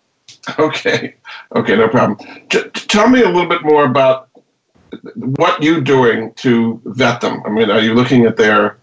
[0.60, 1.16] Okay,
[1.56, 2.20] okay, no problem.
[2.50, 4.30] J- tell me a little bit more about
[5.16, 7.42] what you're doing to vet them.
[7.48, 8.78] I mean, are you looking at their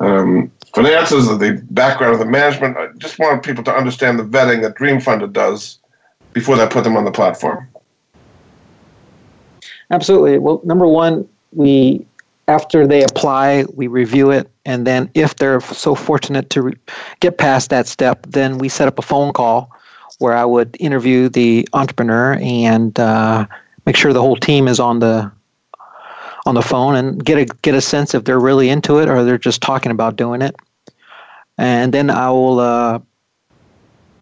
[0.00, 2.76] um, finances, or the background of the management?
[2.76, 5.78] I just want people to understand the vetting that Dream Funded does
[6.32, 7.68] before they put them on the platform.
[9.90, 10.38] Absolutely.
[10.38, 12.06] Well, number one, we
[12.48, 16.74] after they apply, we review it, and then if they're so fortunate to re-
[17.20, 19.70] get past that step, then we set up a phone call
[20.18, 23.46] where I would interview the entrepreneur and uh,
[23.86, 25.30] make sure the whole team is on the
[26.44, 29.24] on the phone and get a get a sense if they're really into it or
[29.24, 30.56] they're just talking about doing it.
[31.58, 32.98] And then I will uh,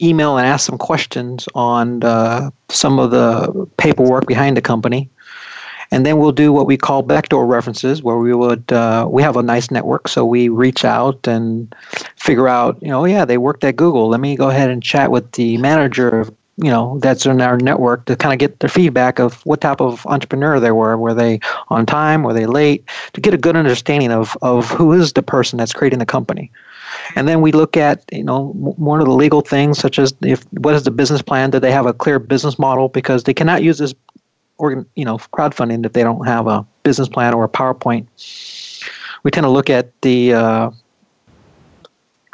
[0.03, 5.09] email and ask some questions on uh, some of the paperwork behind the company
[5.91, 9.37] and then we'll do what we call backdoor references, where we would uh, we have
[9.37, 11.75] a nice network, so we reach out and
[12.17, 14.09] figure out, you know, yeah, they worked at Google.
[14.09, 17.57] Let me go ahead and chat with the manager of you know that's in our
[17.59, 20.97] network to kind of get their feedback of what type of entrepreneur they were.
[20.97, 22.23] Were they on time?
[22.23, 22.85] Were they late?
[23.15, 26.51] To get a good understanding of of who is the person that's creating the company.
[27.17, 30.45] And then we look at you know more of the legal things such as if
[30.53, 31.51] what is the business plan?
[31.51, 32.89] Do they have a clear business model?
[32.89, 33.95] Because they cannot use this
[34.59, 38.07] organ you know crowdfunding if they don't have a business plan or a powerpoint.
[39.23, 40.71] We tend to look at the uh,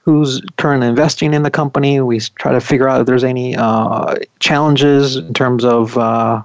[0.06, 2.00] who's currently investing in the company.
[2.00, 6.42] We try to figure out if there's any uh, challenges in terms of uh,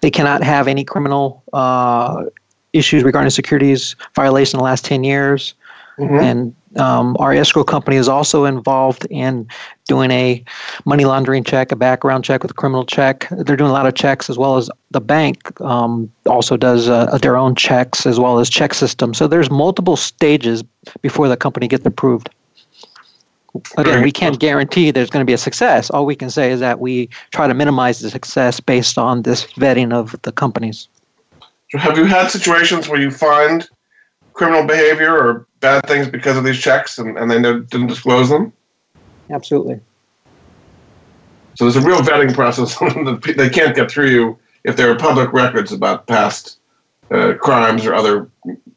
[0.00, 2.24] they cannot have any criminal uh,
[2.72, 5.54] issues regarding securities violation in the last 10 years.
[5.98, 6.14] Mm-hmm.
[6.14, 9.48] And um, our escrow company is also involved in
[9.86, 10.44] doing a
[10.84, 13.28] money laundering check, a background check with a criminal check.
[13.30, 17.18] They're doing a lot of checks as well as the bank um, also does uh,
[17.18, 19.18] their own checks as well as check systems.
[19.18, 20.62] So there's multiple stages
[21.02, 22.30] before the company gets approved.
[23.78, 25.88] Again, we can't guarantee there's going to be a success.
[25.88, 29.46] All we can say is that we try to minimize the success based on this
[29.54, 30.88] vetting of the companies.
[31.72, 33.68] Have you had situations where you find
[34.36, 38.52] criminal behavior or bad things because of these checks and, and they didn't disclose them?
[39.30, 39.80] Absolutely.
[41.54, 42.78] So there's a real vetting process.
[43.36, 46.58] they can't get through you if there are public records about past
[47.10, 48.28] uh, crimes or other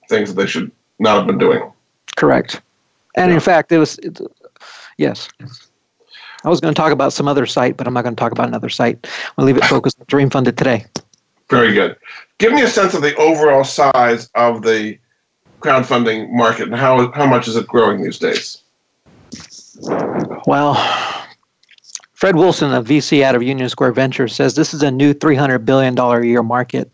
[0.07, 1.71] things that they should not have been doing.
[2.15, 2.61] Correct.
[3.15, 3.35] And yeah.
[3.35, 4.19] in fact, it was it,
[4.97, 5.27] yes.
[6.45, 8.31] I was going to talk about some other site, but I'm not going to talk
[8.31, 9.07] about another site.
[9.37, 10.85] I'll leave it focused on Dream Funded today.
[11.49, 11.97] Very good.
[12.37, 14.97] Give me a sense of the overall size of the
[15.59, 18.61] crowdfunding market and how how much is it growing these days?
[20.45, 20.75] Well,
[22.19, 25.63] Fred Wilson, a VC out of Union Square Ventures, says this is a new $300
[25.63, 26.91] billion a year market.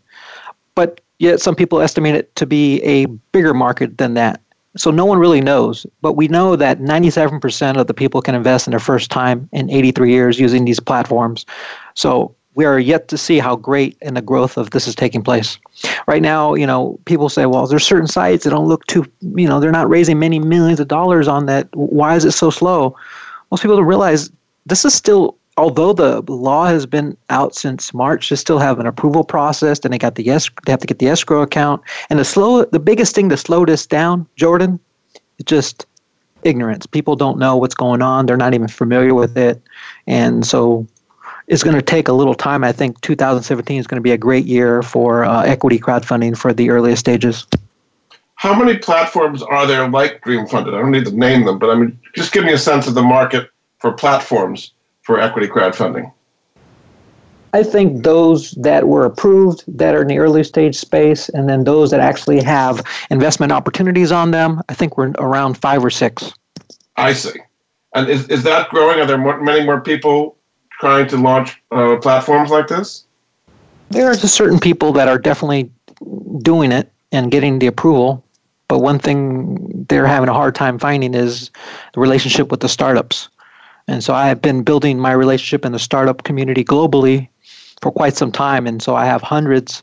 [0.76, 4.40] But yet, some people estimate it to be a bigger market than that.
[4.76, 5.84] So, no one really knows.
[6.00, 9.68] But we know that 97% of the people can invest in their first time in
[9.68, 11.44] 83 years using these platforms.
[11.94, 15.22] So, we are yet to see how great and the growth of this is taking
[15.22, 15.58] place.
[16.08, 19.46] Right now, you know, people say, well, there's certain sites that don't look too, you
[19.46, 21.68] know, they're not raising many millions of dollars on that.
[21.74, 22.96] Why is it so slow?
[23.50, 24.30] Most people don't realize
[24.64, 28.86] this is still, although the law has been out since March, they still have an
[28.86, 29.80] approval process.
[29.80, 31.82] Then they got the yes, they have to get the escrow account.
[32.08, 34.80] And the slow, the biggest thing to slow this down, Jordan,
[35.38, 35.84] is just
[36.42, 36.86] ignorance.
[36.86, 38.24] People don't know what's going on.
[38.24, 39.60] They're not even familiar with it.
[40.06, 40.86] And so
[41.48, 42.64] it's going to take a little time.
[42.64, 46.52] I think 2017 is going to be a great year for uh, equity crowdfunding for
[46.52, 47.46] the earliest stages.
[48.34, 50.74] How many platforms are there like Dream Funded?
[50.74, 52.94] I don't need to name them, but I mean, just give me a sense of
[52.94, 54.72] the market for platforms
[55.02, 56.12] for equity crowdfunding.
[57.54, 61.64] I think those that were approved that are in the early stage space, and then
[61.64, 66.34] those that actually have investment opportunities on them, I think we're around five or six.
[66.96, 67.38] I see.
[67.94, 69.00] And is, is that growing?
[69.00, 70.36] Are there more, many more people
[70.80, 73.04] trying to launch uh, platforms like this?
[73.90, 75.70] There are certain people that are definitely
[76.42, 78.24] doing it and getting the approval,
[78.68, 81.50] but one thing they're having a hard time finding is
[81.94, 83.28] the relationship with the startups.
[83.88, 87.28] And so I have been building my relationship in the startup community globally
[87.80, 88.66] for quite some time.
[88.66, 89.82] And so I have hundreds,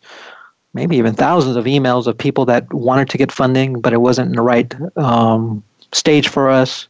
[0.73, 4.29] maybe even thousands of emails of people that wanted to get funding, but it wasn't
[4.29, 5.63] in the right um,
[5.93, 6.87] stage for us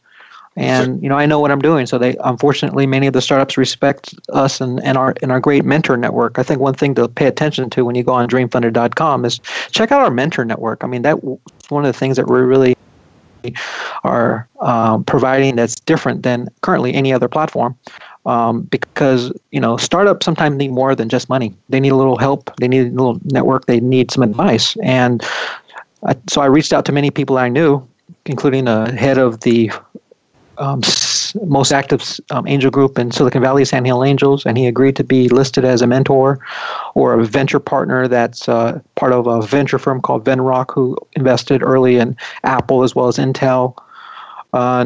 [0.56, 1.86] and you know I know what I'm doing.
[1.86, 5.64] So they unfortunately many of the startups respect us and, and our and our great
[5.64, 6.38] mentor network.
[6.38, 9.40] I think one thing to pay attention to when you go on dreamfunded.com is
[9.70, 10.84] check out our mentor network.
[10.84, 12.76] I mean that one of the things that we really
[14.04, 17.76] are um, providing that's different than currently any other platform.
[18.26, 21.54] Um, because you know startups sometimes need more than just money.
[21.68, 22.50] They need a little help.
[22.56, 23.66] They need a little network.
[23.66, 24.76] They need some advice.
[24.82, 25.22] And
[26.06, 27.86] I, so I reached out to many people I knew,
[28.24, 29.70] including the head of the
[30.58, 30.80] um,
[31.46, 35.04] most active um, angel group in Silicon Valley, Sand Hill Angels, and he agreed to
[35.04, 36.38] be listed as a mentor
[36.94, 41.62] or a venture partner that's uh, part of a venture firm called Venrock, who invested
[41.62, 43.76] early in Apple as well as Intel.
[44.52, 44.84] Uh,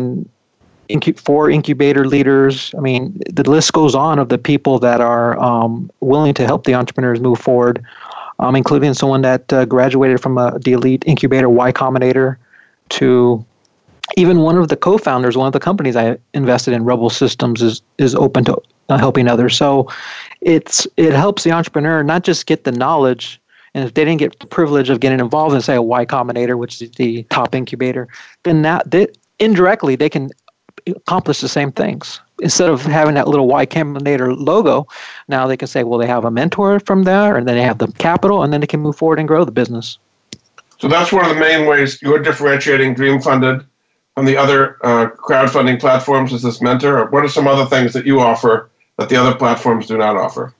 [0.89, 2.75] incu- four incubator leaders.
[2.77, 6.64] I mean, the list goes on of the people that are um, willing to help
[6.64, 7.85] the entrepreneurs move forward,
[8.39, 12.37] um, including someone that uh, graduated from a, the elite incubator Y Combinator
[12.91, 13.45] to
[14.16, 17.82] even one of the co-founders, one of the companies I invested in, Revel Systems, is
[17.98, 19.56] is open to uh, helping others.
[19.56, 19.88] So
[20.40, 23.40] it's it helps the entrepreneur not just get the knowledge,
[23.74, 26.56] and if they didn't get the privilege of getting involved in say a Y Combinator,
[26.56, 28.09] which is the top incubator,
[28.44, 30.30] then that they, indirectly they can
[30.86, 32.20] accomplish the same things.
[32.40, 34.86] Instead of having that little Y Combinator logo,
[35.26, 37.78] Now they can say, well, they have a mentor from there, and then they have
[37.78, 39.98] the capital, and then they can move forward and grow the business.
[40.78, 43.66] So that's one of the main ways you're differentiating Dream Funded
[44.19, 46.99] from the other uh, crowdfunding platforms is this mentor.
[46.99, 50.16] Or what are some other things that you offer that the other platforms do not
[50.16, 50.53] offer?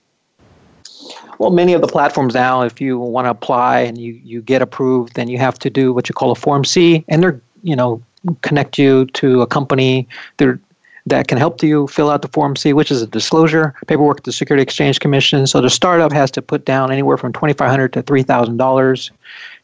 [1.39, 4.61] Well, many of the platforms now, if you want to apply and you, you get
[4.61, 7.75] approved, then you have to do what you call a Form C, and they're you
[7.75, 8.01] know
[8.43, 10.07] connect you to a company
[10.37, 14.23] that can help you fill out the Form C, which is a disclosure paperwork at
[14.23, 15.47] the Security Exchange Commission.
[15.47, 18.55] So the startup has to put down anywhere from twenty five hundred to three thousand
[18.55, 19.11] dollars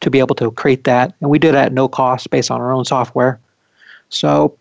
[0.02, 2.60] to be able to create that, and we do that at no cost based on
[2.60, 3.40] our own software.
[4.08, 4.56] So,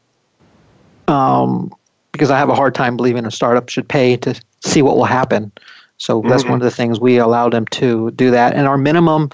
[1.07, 1.73] um,
[2.11, 5.05] because I have a hard time believing a startup should pay to see what will
[5.05, 5.51] happen.
[5.97, 6.51] So that's mm-hmm.
[6.51, 8.53] one of the things we allow them to do that.
[8.53, 9.29] And our minimum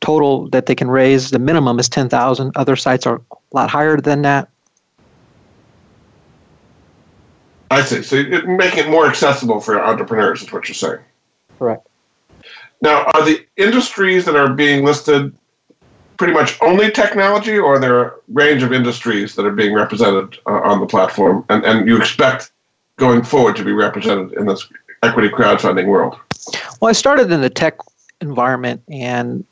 [0.00, 2.52] total that they can raise, the minimum is 10,000.
[2.56, 4.48] Other sites are a lot higher than that.
[7.70, 8.02] I see.
[8.02, 10.98] So it, making it more accessible for entrepreneurs is what you're saying.
[11.58, 11.86] Correct.
[12.82, 15.34] Now, are the industries that are being listed
[16.16, 20.38] pretty much only technology, or are there a range of industries that are being represented
[20.46, 22.52] uh, on the platform, and, and you expect
[22.96, 24.68] going forward to be represented in this
[25.02, 26.16] equity crowdfunding world?
[26.80, 27.78] Well, I started in the tech
[28.20, 29.44] environment and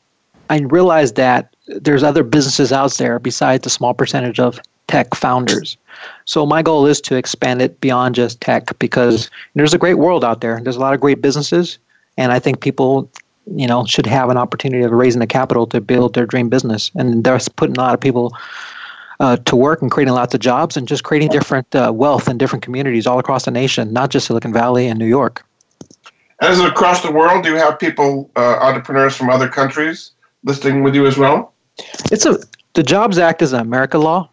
[0.49, 5.77] I realized that there's other businesses out there besides the small percentage of tech founders.
[6.25, 10.25] So my goal is to expand it beyond just tech because there's a great world
[10.25, 10.61] out there.
[10.61, 11.79] There's a lot of great businesses
[12.17, 13.11] and I think people
[13.55, 16.91] you know should have an opportunity of raising the capital to build their dream business
[16.95, 18.35] and they're putting a lot of people
[19.21, 22.39] uh, to work and creating lots of jobs and just creating different uh, wealth in
[22.39, 25.45] different communities all across the nation, not just Silicon Valley and New York.
[26.41, 30.95] As across the world, do you have people, uh, entrepreneurs from other countries, listing with
[30.95, 31.53] you as well?
[32.11, 32.39] It's a
[32.75, 34.31] the Jobs Act is an America law,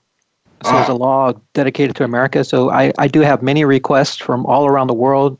[0.63, 0.79] so ah.
[0.79, 2.43] it's a law dedicated to America.
[2.43, 5.37] So I, I do have many requests from all around the world,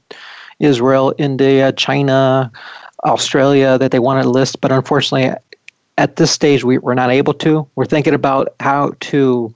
[0.60, 2.52] Israel, India, China,
[3.04, 5.36] Australia, that they want to list, but unfortunately,
[5.98, 7.68] at this stage, we, we're not able to.
[7.76, 9.54] We're thinking about how to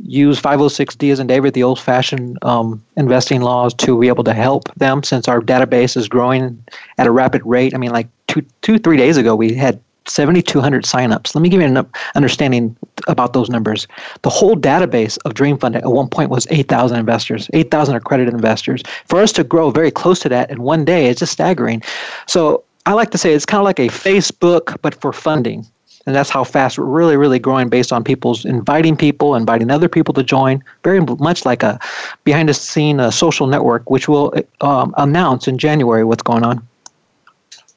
[0.00, 4.32] use 506D as in David, the old fashioned um, investing laws, to be able to
[4.32, 6.62] help them since our database is growing
[6.98, 7.74] at a rapid rate.
[7.74, 11.34] I mean, like two, two three days ago, we had 7,200 signups.
[11.34, 13.86] Let me give you an understanding about those numbers.
[14.22, 18.82] The whole database of Dream Fund at one point was 8,000 investors, 8,000 accredited investors.
[19.06, 21.82] For us to grow very close to that in one day is just staggering.
[22.26, 25.66] So I like to say it's kind of like a Facebook, but for funding.
[26.06, 29.90] And that's how fast we're really, really growing based on people's inviting people, inviting other
[29.90, 31.78] people to join, very much like a
[32.24, 34.32] behind the scene social network, which we'll
[34.62, 36.66] um, announce in January what's going on.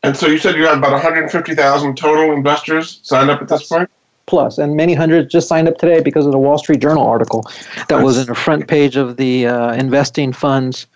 [0.03, 3.89] And so you said you had about 150,000 total investors signed up at this point?
[4.25, 7.45] Plus, and many hundreds just signed up today because of the Wall Street Journal article
[7.89, 10.87] that was in the front page of the uh, investing funds.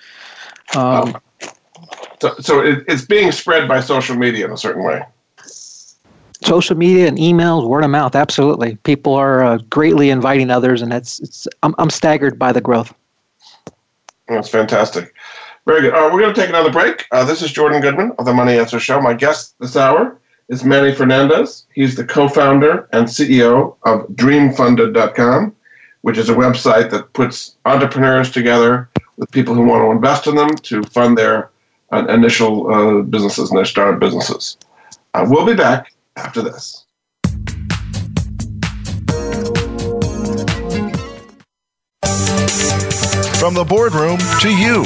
[0.75, 1.49] Um, oh.
[2.21, 5.03] So, so it, it's being spread by social media in a certain way.
[6.43, 8.75] Social media and emails, word of mouth, absolutely.
[8.77, 12.93] People are uh, greatly inviting others, and it's, it's I'm, I'm staggered by the growth.
[14.27, 15.13] That's fantastic.
[15.65, 15.93] Very good.
[15.95, 17.07] Uh, we're going to take another break.
[17.11, 19.01] Uh, this is Jordan Goodman of the Money Answer Show.
[19.01, 21.65] My guest this hour is Manny Fernandez.
[21.73, 25.55] He's the co founder and CEO of DreamFunded.com,
[26.01, 30.35] which is a website that puts entrepreneurs together with people who want to invest in
[30.35, 31.49] them to fund their
[31.91, 34.57] uh, initial uh, businesses and their startup businesses.
[35.15, 36.85] Uh, we'll be back after this.
[43.39, 44.85] From the boardroom to you,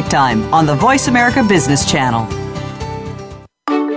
[0.00, 2.24] Time on the Voice America Business Channel.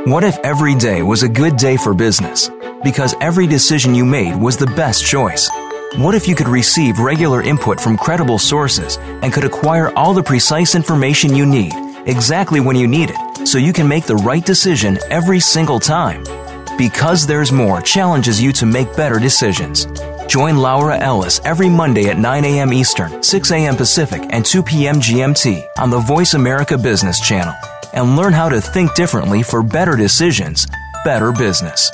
[0.06, 2.52] What if every day was a good day for business?
[2.84, 5.50] Because every decision you made was the best choice.
[5.96, 10.22] What if you could receive regular input from credible sources and could acquire all the
[10.22, 11.72] precise information you need
[12.06, 16.26] exactly when you need it so you can make the right decision every single time?
[16.78, 19.88] Because There's More challenges you to make better decisions.
[20.28, 22.74] Join Laura Ellis every Monday at 9 a.m.
[22.74, 23.76] Eastern, 6 a.m.
[23.76, 24.96] Pacific, and 2 p.m.
[24.96, 27.54] GMT on the Voice America Business Channel
[27.94, 30.68] and learn how to think differently for better decisions,
[31.04, 31.92] better business.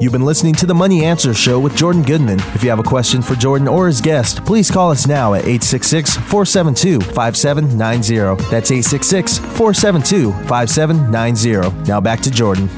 [0.00, 2.40] You've been listening to the Money Answer Show with Jordan Goodman.
[2.56, 5.42] If you have a question for Jordan or his guest, please call us now at
[5.42, 8.50] 866 472 5790.
[8.50, 11.88] That's 866 472 5790.
[11.88, 12.68] Now back to Jordan.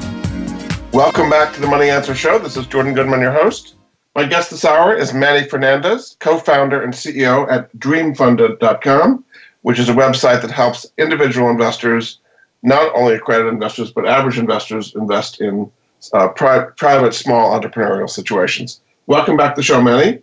[0.95, 2.39] Welcome back to the Money Answer Show.
[2.39, 3.75] This is Jordan Goodman, your host.
[4.15, 9.25] My guest this hour is Manny Fernandez, co founder and CEO at dreamfunded.com,
[9.63, 12.19] which is a website that helps individual investors,
[12.63, 15.69] not only accredited investors, but average investors invest in
[16.13, 18.79] uh, pri- private, small entrepreneurial situations.
[19.07, 20.21] Welcome back to the show, Manny.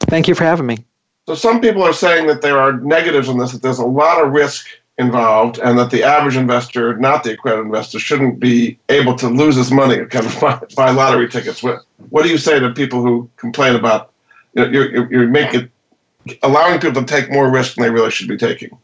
[0.00, 0.84] Thank you for having me.
[1.26, 4.22] So, some people are saying that there are negatives in this, that there's a lot
[4.22, 4.66] of risk
[4.98, 9.56] involved, and that the average investor, not the accredited investor, shouldn't be able to lose
[9.56, 11.62] his money kind of buy, buy lottery tickets.
[11.62, 14.12] What What do you say to people who complain about
[14.54, 15.70] you know, you're, you're making
[16.42, 18.76] allowing people to take more risk than they really should be taking?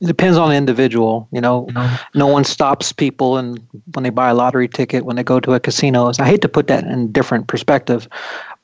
[0.00, 1.28] It depends on the individual.
[1.30, 1.68] You know,
[2.14, 5.54] no one stops people and when they buy a lottery ticket, when they go to
[5.54, 6.10] a casino.
[6.18, 8.08] I hate to put that in different perspective,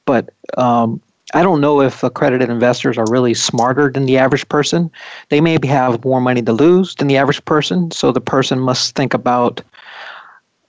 [0.05, 1.01] but um,
[1.35, 4.91] I don't know if accredited investors are really smarter than the average person.
[5.29, 8.95] They maybe have more money to lose than the average person, so the person must
[8.97, 9.61] think about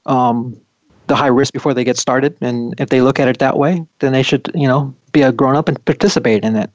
[0.05, 0.60] um,
[1.07, 2.36] the high risk before they get started.
[2.41, 5.32] And if they look at it that way, then they should, you know, be a
[5.32, 6.70] grown up and participate in it.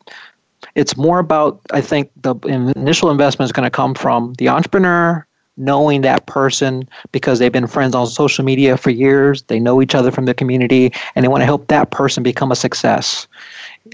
[0.75, 5.27] It's more about, I think, the initial investment is going to come from the entrepreneur
[5.57, 9.43] knowing that person because they've been friends on social media for years.
[9.45, 12.51] They know each other from the community, and they want to help that person become
[12.51, 13.29] a success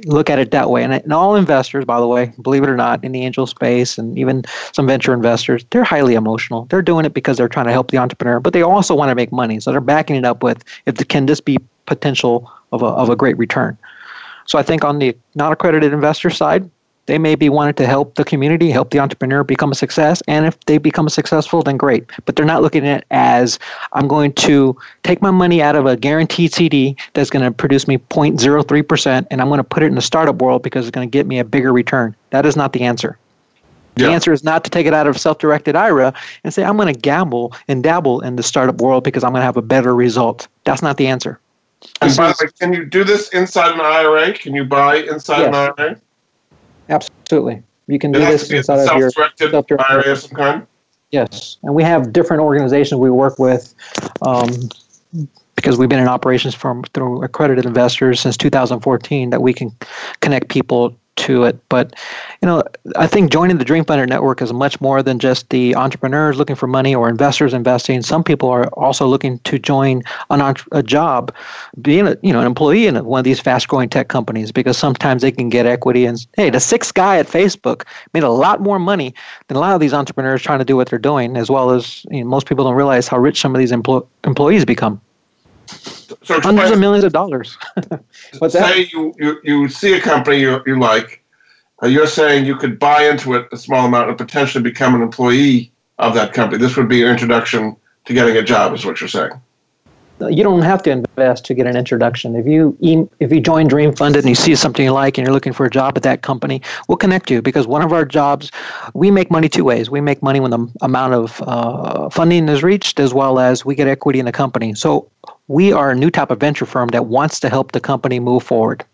[0.04, 0.84] look at it that way.
[0.84, 3.98] And, and all investors, by the way, believe it or not, in the angel space
[3.98, 6.66] and even some venture investors, they're highly emotional.
[6.66, 9.14] They're doing it because they're trying to help the entrepreneur, but they also want to
[9.14, 9.58] make money.
[9.60, 13.08] So they're backing it up with if the, can this be potential of a, of
[13.08, 13.76] a great return.
[14.46, 16.70] So I think on the non accredited investor side,
[17.06, 20.22] they may be wanting to help the community, help the entrepreneur become a success.
[20.28, 22.08] And if they become successful, then great.
[22.24, 23.58] But they're not looking at it as
[23.92, 27.88] I'm going to take my money out of a guaranteed CD that's going to produce
[27.88, 31.08] me 0.03% and I'm going to put it in the startup world because it's going
[31.08, 32.14] to get me a bigger return.
[32.30, 33.18] That is not the answer.
[33.96, 34.10] The yeah.
[34.10, 36.92] answer is not to take it out of self directed IRA and say, I'm going
[36.92, 39.94] to gamble and dabble in the startup world because I'm going to have a better
[39.94, 40.46] result.
[40.64, 41.40] That's not the answer.
[42.00, 44.32] And by the way, can you do this inside an IRA?
[44.32, 45.48] Can you buy inside yes.
[45.48, 46.00] an IRA?
[46.90, 47.62] Absolutely.
[47.86, 50.66] You can do this inside of your self-directed IRA of some kind.
[51.10, 53.74] Yes, and we have different organizations we work with
[54.22, 54.48] um,
[55.56, 59.74] because we've been in operations from through accredited investors since 2014 that we can
[60.20, 61.58] connect people to it.
[61.68, 61.94] But
[62.42, 62.62] you know,
[62.96, 66.56] I think joining the Dream Funded network is much more than just the entrepreneurs looking
[66.56, 68.02] for money or investors investing.
[68.02, 71.34] Some people are also looking to join an a job,
[71.80, 75.22] being a you know an employee in one of these fast-growing tech companies because sometimes
[75.22, 76.06] they can get equity.
[76.06, 79.14] And hey, the sixth guy at Facebook made a lot more money
[79.48, 81.36] than a lot of these entrepreneurs trying to do what they're doing.
[81.36, 84.06] As well as you know, most people don't realize how rich some of these empl-
[84.24, 85.00] employees become.
[86.22, 87.56] So hundreds of millions of dollars.
[88.38, 88.92] What's say that?
[88.92, 91.24] you, you you see a company you, you like,
[91.82, 95.02] uh, you're saying you could buy into it a small amount and potentially become an
[95.02, 96.58] employee of that company.
[96.58, 99.32] This would be an introduction to getting a job, is what you're saying.
[100.28, 102.36] You don't have to invest to get an introduction.
[102.36, 102.76] If you
[103.20, 105.64] if you join Dream Funded and you see something you like and you're looking for
[105.64, 108.50] a job at that company, we'll connect you because one of our jobs,
[108.92, 109.88] we make money two ways.
[109.88, 113.74] We make money when the amount of uh, funding is reached, as well as we
[113.74, 114.74] get equity in the company.
[114.74, 115.10] So
[115.50, 118.40] we are a new type of venture firm that wants to help the company move
[118.40, 118.84] forward.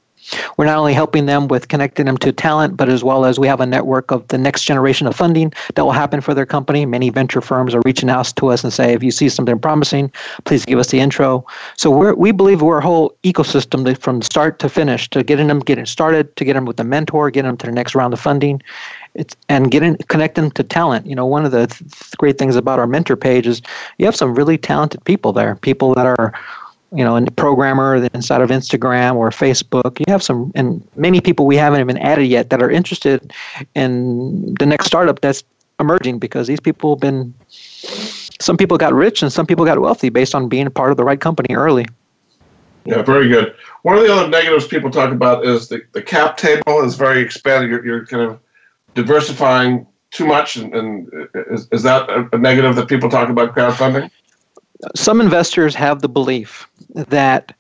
[0.57, 3.47] We're not only helping them with connecting them to talent, but as well as we
[3.47, 6.87] have a network of the next generation of funding that will happen for their company.
[6.87, 10.11] Many venture firms are reaching out to us and say, if you see something promising,
[10.45, 11.45] please give us the intro.
[11.77, 15.61] So we we believe we're a whole ecosystem from start to finish to getting them
[15.61, 18.19] getting started, to get them with a mentor, getting them to the next round of
[18.19, 18.63] funding,
[19.17, 21.07] it's and getting connect them to talent.
[21.07, 23.63] You know, one of the th- great things about our mentor page is
[23.99, 25.57] you have some really talented people there.
[25.57, 26.33] People that are
[26.93, 29.99] you know, a programmer inside of Instagram or Facebook.
[29.99, 33.33] You have some, and many people we haven't even added yet that are interested
[33.75, 35.43] in the next startup that's
[35.81, 40.09] emerging because these people have been, some people got rich and some people got wealthy
[40.11, 41.87] based on being part of the right company early.
[42.85, 43.55] Yeah, very good.
[43.83, 47.21] One of the other negatives people talk about is the, the cap table is very
[47.21, 47.69] expanded.
[47.69, 48.39] You're, you're kind of
[48.97, 51.09] diversifying too much, and, and
[51.53, 54.11] is, is that a, negative that people talk about crowdfunding?
[54.95, 57.55] Some investors have the belief that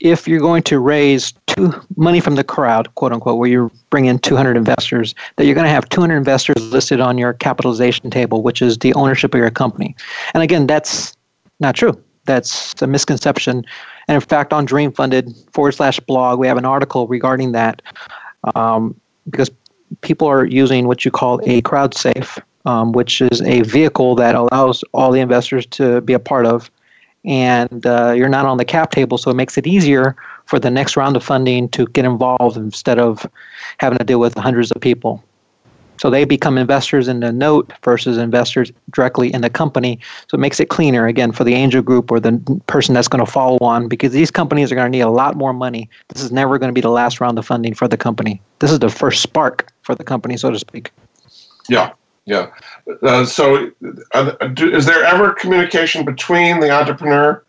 [0.00, 4.06] if you're going to raise two money from the crowd, quote unquote, where you bring
[4.06, 8.42] in 200 investors, that you're going to have 200 investors listed on your capitalization table,
[8.42, 9.94] which is the ownership of your company.
[10.32, 11.14] And again, that's
[11.60, 12.02] not true.
[12.24, 13.64] That's a misconception.
[14.08, 17.82] And in fact, on Dream Funded forward slash blog, we have an article regarding that
[18.54, 19.50] um, because
[20.02, 24.34] people are using what you call a crowd safe, um, which is a vehicle that
[24.34, 26.70] allows all the investors to be a part of.
[27.24, 30.16] and uh, you're not on the cap table, so it makes it easier
[30.46, 33.26] for the next round of funding to get involved instead of
[33.78, 35.22] having to deal with hundreds of people.
[36.00, 39.98] So they become investors in the note versus investors directly in the company.
[40.28, 43.22] So it makes it cleaner again for the angel group or the person that's going
[43.22, 45.90] to follow on because these companies are going to need a lot more money.
[46.08, 48.40] This is never going to be the last round of funding for the company.
[48.60, 50.92] This is the first spark for the company, so to speak.
[51.68, 51.92] Yeah,
[52.24, 52.50] yeah.
[53.02, 53.70] Uh, so,
[54.14, 57.44] uh, do, is there ever communication between the entrepreneur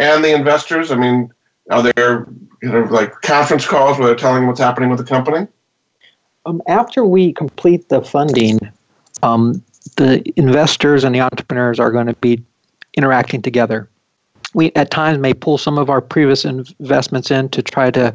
[0.00, 0.90] and the investors?
[0.90, 1.32] I mean,
[1.70, 2.26] are there
[2.62, 5.46] you know like conference calls where they're telling what's happening with the company?
[6.46, 8.58] Um, after we complete the funding,
[9.22, 9.62] um,
[9.96, 12.42] the investors and the entrepreneurs are going to be
[12.96, 13.88] interacting together.
[14.52, 18.12] We at times may pull some of our previous investments in to try to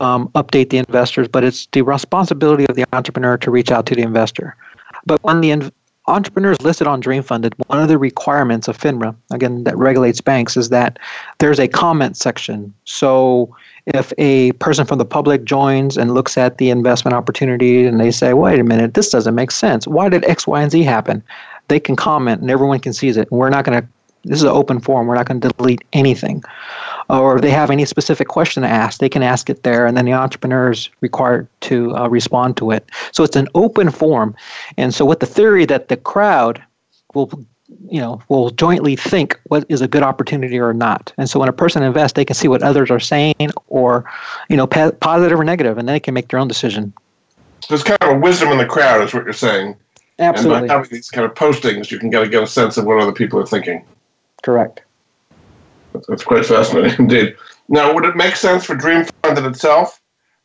[0.00, 3.94] um, update the investors, but it's the responsibility of the entrepreneur to reach out to
[3.94, 4.56] the investor.
[5.06, 5.72] But when the in-
[6.06, 10.20] entrepreneur is listed on Dream Funded, one of the requirements of FINRA, again, that regulates
[10.20, 10.98] banks, is that
[11.38, 12.72] there's a comment section.
[12.84, 13.54] So
[13.86, 18.10] if a person from the public joins and looks at the investment opportunity and they
[18.10, 19.86] say, wait a minute, this doesn't make sense.
[19.86, 21.22] Why did X, Y, and Z happen?
[21.68, 23.30] They can comment and everyone can see it.
[23.30, 23.88] We're not going to,
[24.24, 25.06] this is an open forum.
[25.06, 26.42] We're not going to delete anything.
[27.08, 29.96] Or if they have any specific question to ask, they can ask it there, and
[29.96, 32.88] then the entrepreneur is required to uh, respond to it.
[33.12, 34.36] So it's an open forum.
[34.76, 36.62] And so, with the theory that the crowd
[37.14, 37.30] will
[37.88, 41.48] you know will jointly think what is a good opportunity or not and so when
[41.48, 44.04] a person invests they can see what others are saying or
[44.48, 46.92] you know positive or negative and then they can make their own decision
[47.68, 49.76] there's kind of a wisdom in the crowd is what you're saying
[50.18, 52.84] absolutely and by having these kind of postings you can get, get a sense of
[52.84, 53.84] what other people are thinking
[54.40, 54.82] correct
[56.08, 57.36] that's quite fascinating indeed
[57.68, 60.00] now would it make sense for dream funded itself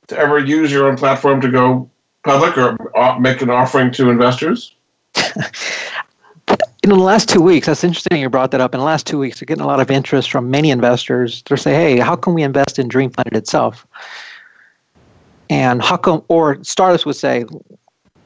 [0.08, 1.90] to ever use your own platform to go
[2.24, 4.74] public or uh, make an offering to investors
[6.86, 8.76] in the last two weeks, that's interesting you brought that up.
[8.76, 11.42] In the last two weeks, we're getting a lot of interest from many investors.
[11.42, 13.88] They're saying, hey, how can we invest in Dream Funded itself?
[15.50, 17.46] And how come, or startups would say,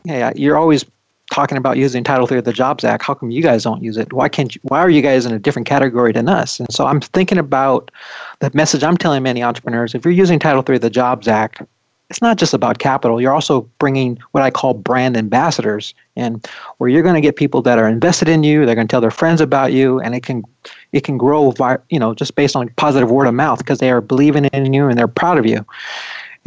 [0.04, 0.86] hey, you're always
[1.30, 3.04] talking about using Title III of the Jobs Act.
[3.04, 4.12] How come you guys don't use it?
[4.14, 6.60] Why can't you, why are you guys in a different category than us?
[6.60, 7.92] And so I'm thinking about
[8.40, 9.96] the message I'm telling many entrepreneurs.
[9.96, 11.62] If you're using Title III of the Jobs Act,
[12.10, 13.22] it's not just about capital.
[13.22, 16.46] You're also bringing what I call brand ambassadors, and
[16.78, 18.66] where you're going to get people that are invested in you.
[18.66, 20.44] They're going to tell their friends about you, and it can
[20.92, 21.54] it can grow,
[21.90, 24.88] you know, just based on positive word of mouth because they are believing in you
[24.88, 25.64] and they're proud of you.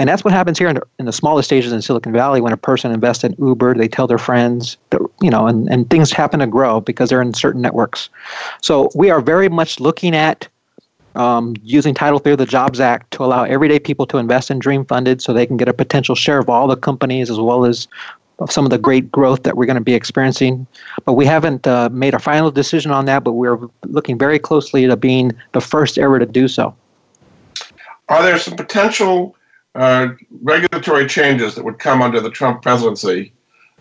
[0.02, 2.52] And that's what happens here in the, in the smallest stages in Silicon Valley when
[2.52, 6.10] a person invests in Uber, they tell their friends, that, you know, and, and things
[6.10, 8.08] happen to grow because they're in certain networks.
[8.62, 10.48] So we are very much looking at
[11.14, 14.58] um, using Title III of the Jobs Act to allow everyday people to invest in
[14.58, 17.64] Dream Funded so they can get a potential share of all the companies as well
[17.64, 17.86] as
[18.50, 20.66] some of the great growth that we're going to be experiencing.
[21.04, 24.84] But we haven't uh, made a final decision on that, but we're looking very closely
[24.84, 26.74] to being the first ever to do so.
[28.08, 29.36] Are there some potential
[29.74, 30.08] uh,
[30.42, 33.32] regulatory changes that would come under the Trump presidency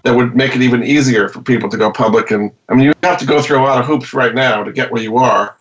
[0.03, 2.31] that would make it even easier for people to go public?
[2.31, 4.71] And I mean, you have to go through a lot of hoops right now to
[4.71, 5.57] get where you are.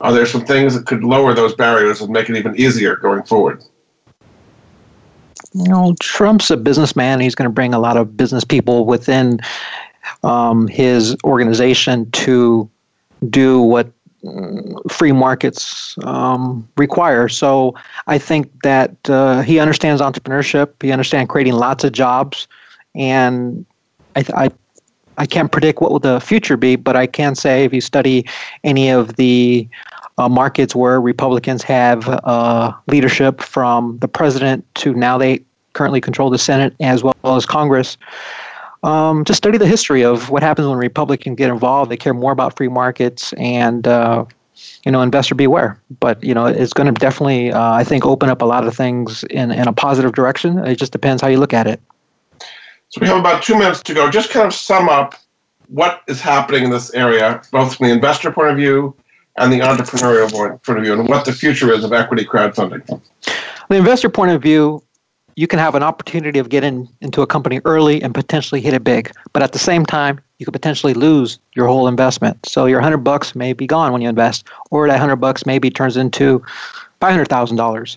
[0.00, 3.22] Are there some things that could lower those barriers and make it even easier going
[3.22, 3.62] forward?
[5.52, 7.20] You know, Trump's a businessman.
[7.20, 9.38] He's going to bring a lot of business people within
[10.24, 12.68] um, his organization to
[13.30, 13.90] do what
[14.88, 17.28] free markets um, require.
[17.28, 17.74] So
[18.06, 20.82] I think that uh, he understands entrepreneurship.
[20.82, 22.48] He understands creating lots of jobs,
[22.94, 23.64] and
[24.16, 24.48] I, I
[25.16, 28.26] I can't predict what will the future be, but I can say if you study
[28.64, 29.68] any of the
[30.18, 36.30] uh, markets where Republicans have uh, leadership from the president to now they currently control
[36.30, 37.96] the Senate as well as Congress.
[38.84, 41.90] Um, just study the history of what happens when Republicans get involved.
[41.90, 44.26] They care more about free markets and uh,
[44.84, 45.80] you know, investor beware.
[46.00, 48.76] But you know, it's going to definitely, uh, I think, open up a lot of
[48.76, 50.58] things in in a positive direction.
[50.58, 51.80] It just depends how you look at it.
[52.90, 54.10] So we have about two minutes to go.
[54.10, 55.14] Just kind of sum up
[55.68, 58.94] what is happening in this area, both from the investor point of view
[59.36, 63.00] and the entrepreneurial point of view, and what the future is of equity crowdfunding.
[63.68, 64.82] The investor point of view,
[65.36, 68.84] you can have an opportunity of getting into a company early and potentially hit it
[68.84, 72.38] big, but at the same time, you could potentially lose your whole investment.
[72.46, 75.70] So your hundred bucks may be gone when you invest, or that hundred bucks maybe
[75.70, 76.42] turns into
[77.00, 77.96] five hundred thousand dollars.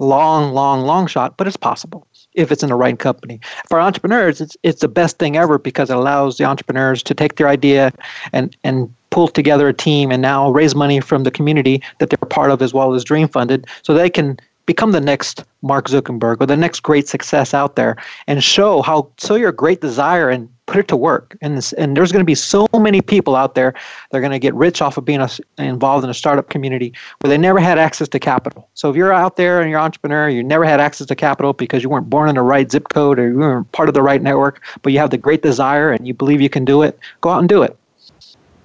[0.00, 3.40] Long, long, long shot, but it's possible if it's in the right company.
[3.68, 7.36] For entrepreneurs, it's it's the best thing ever because it allows the entrepreneurs to take
[7.36, 7.92] their idea
[8.32, 12.28] and and pull together a team and now raise money from the community that they're
[12.28, 14.38] part of as well as Dream Funded, so they can
[14.68, 17.96] become the next Mark Zuckerberg or the next great success out there
[18.28, 21.36] and show how show your great desire and put it to work.
[21.40, 23.72] And, and there's going to be so many people out there
[24.10, 26.92] that are going to get rich off of being a, involved in a startup community
[27.20, 28.68] where they never had access to capital.
[28.74, 31.54] So if you're out there and you're an entrepreneur, you never had access to capital
[31.54, 34.02] because you weren't born in the right zip code or you weren't part of the
[34.02, 36.98] right network, but you have the great desire and you believe you can do it,
[37.22, 37.74] go out and do it.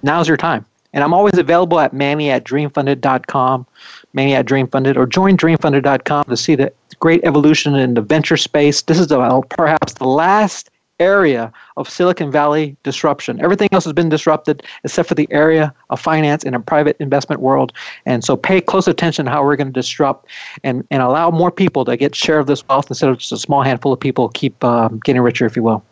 [0.02, 0.66] Now's your time.
[0.92, 3.66] And I'm always available at manny at dreamfunded.com,
[4.14, 8.82] manny at dreamfunded, or join dreamfunded.com to see the great evolution in the venture space.
[8.82, 13.40] This is the, perhaps the last area of Silicon Valley disruption.
[13.42, 17.40] Everything else has been disrupted except for the area of finance in a private investment
[17.40, 17.72] world.
[18.06, 20.26] And so pay close attention to how we're going to disrupt
[20.62, 23.38] and, and allow more people to get share of this wealth instead of just a
[23.38, 25.84] small handful of people keep um, getting richer, if you will.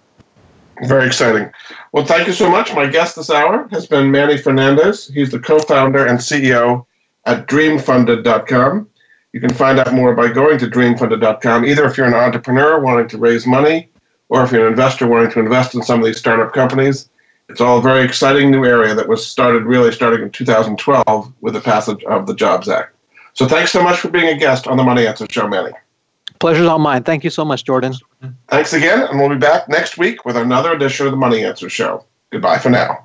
[0.84, 1.50] Very exciting.
[1.92, 2.74] Well, thank you so much.
[2.74, 5.08] My guest this hour has been Manny Fernandez.
[5.08, 6.86] He's the co founder and CEO
[7.24, 8.88] at dreamfunded.com.
[9.32, 13.08] You can find out more by going to dreamfunded.com, either if you're an entrepreneur wanting
[13.08, 13.88] to raise money
[14.28, 17.08] or if you're an investor wanting to invest in some of these startup companies.
[17.48, 21.54] It's all a very exciting new area that was started really starting in 2012 with
[21.54, 22.94] the passage of the Jobs Act.
[23.34, 25.72] So thanks so much for being a guest on the Money Answer Show, Manny.
[26.38, 27.02] Pleasure's all mine.
[27.02, 27.94] Thank you so much, Jordan.
[28.48, 31.68] Thanks again, and we'll be back next week with another edition of the Money Answer
[31.68, 32.04] Show.
[32.30, 33.04] Goodbye for now.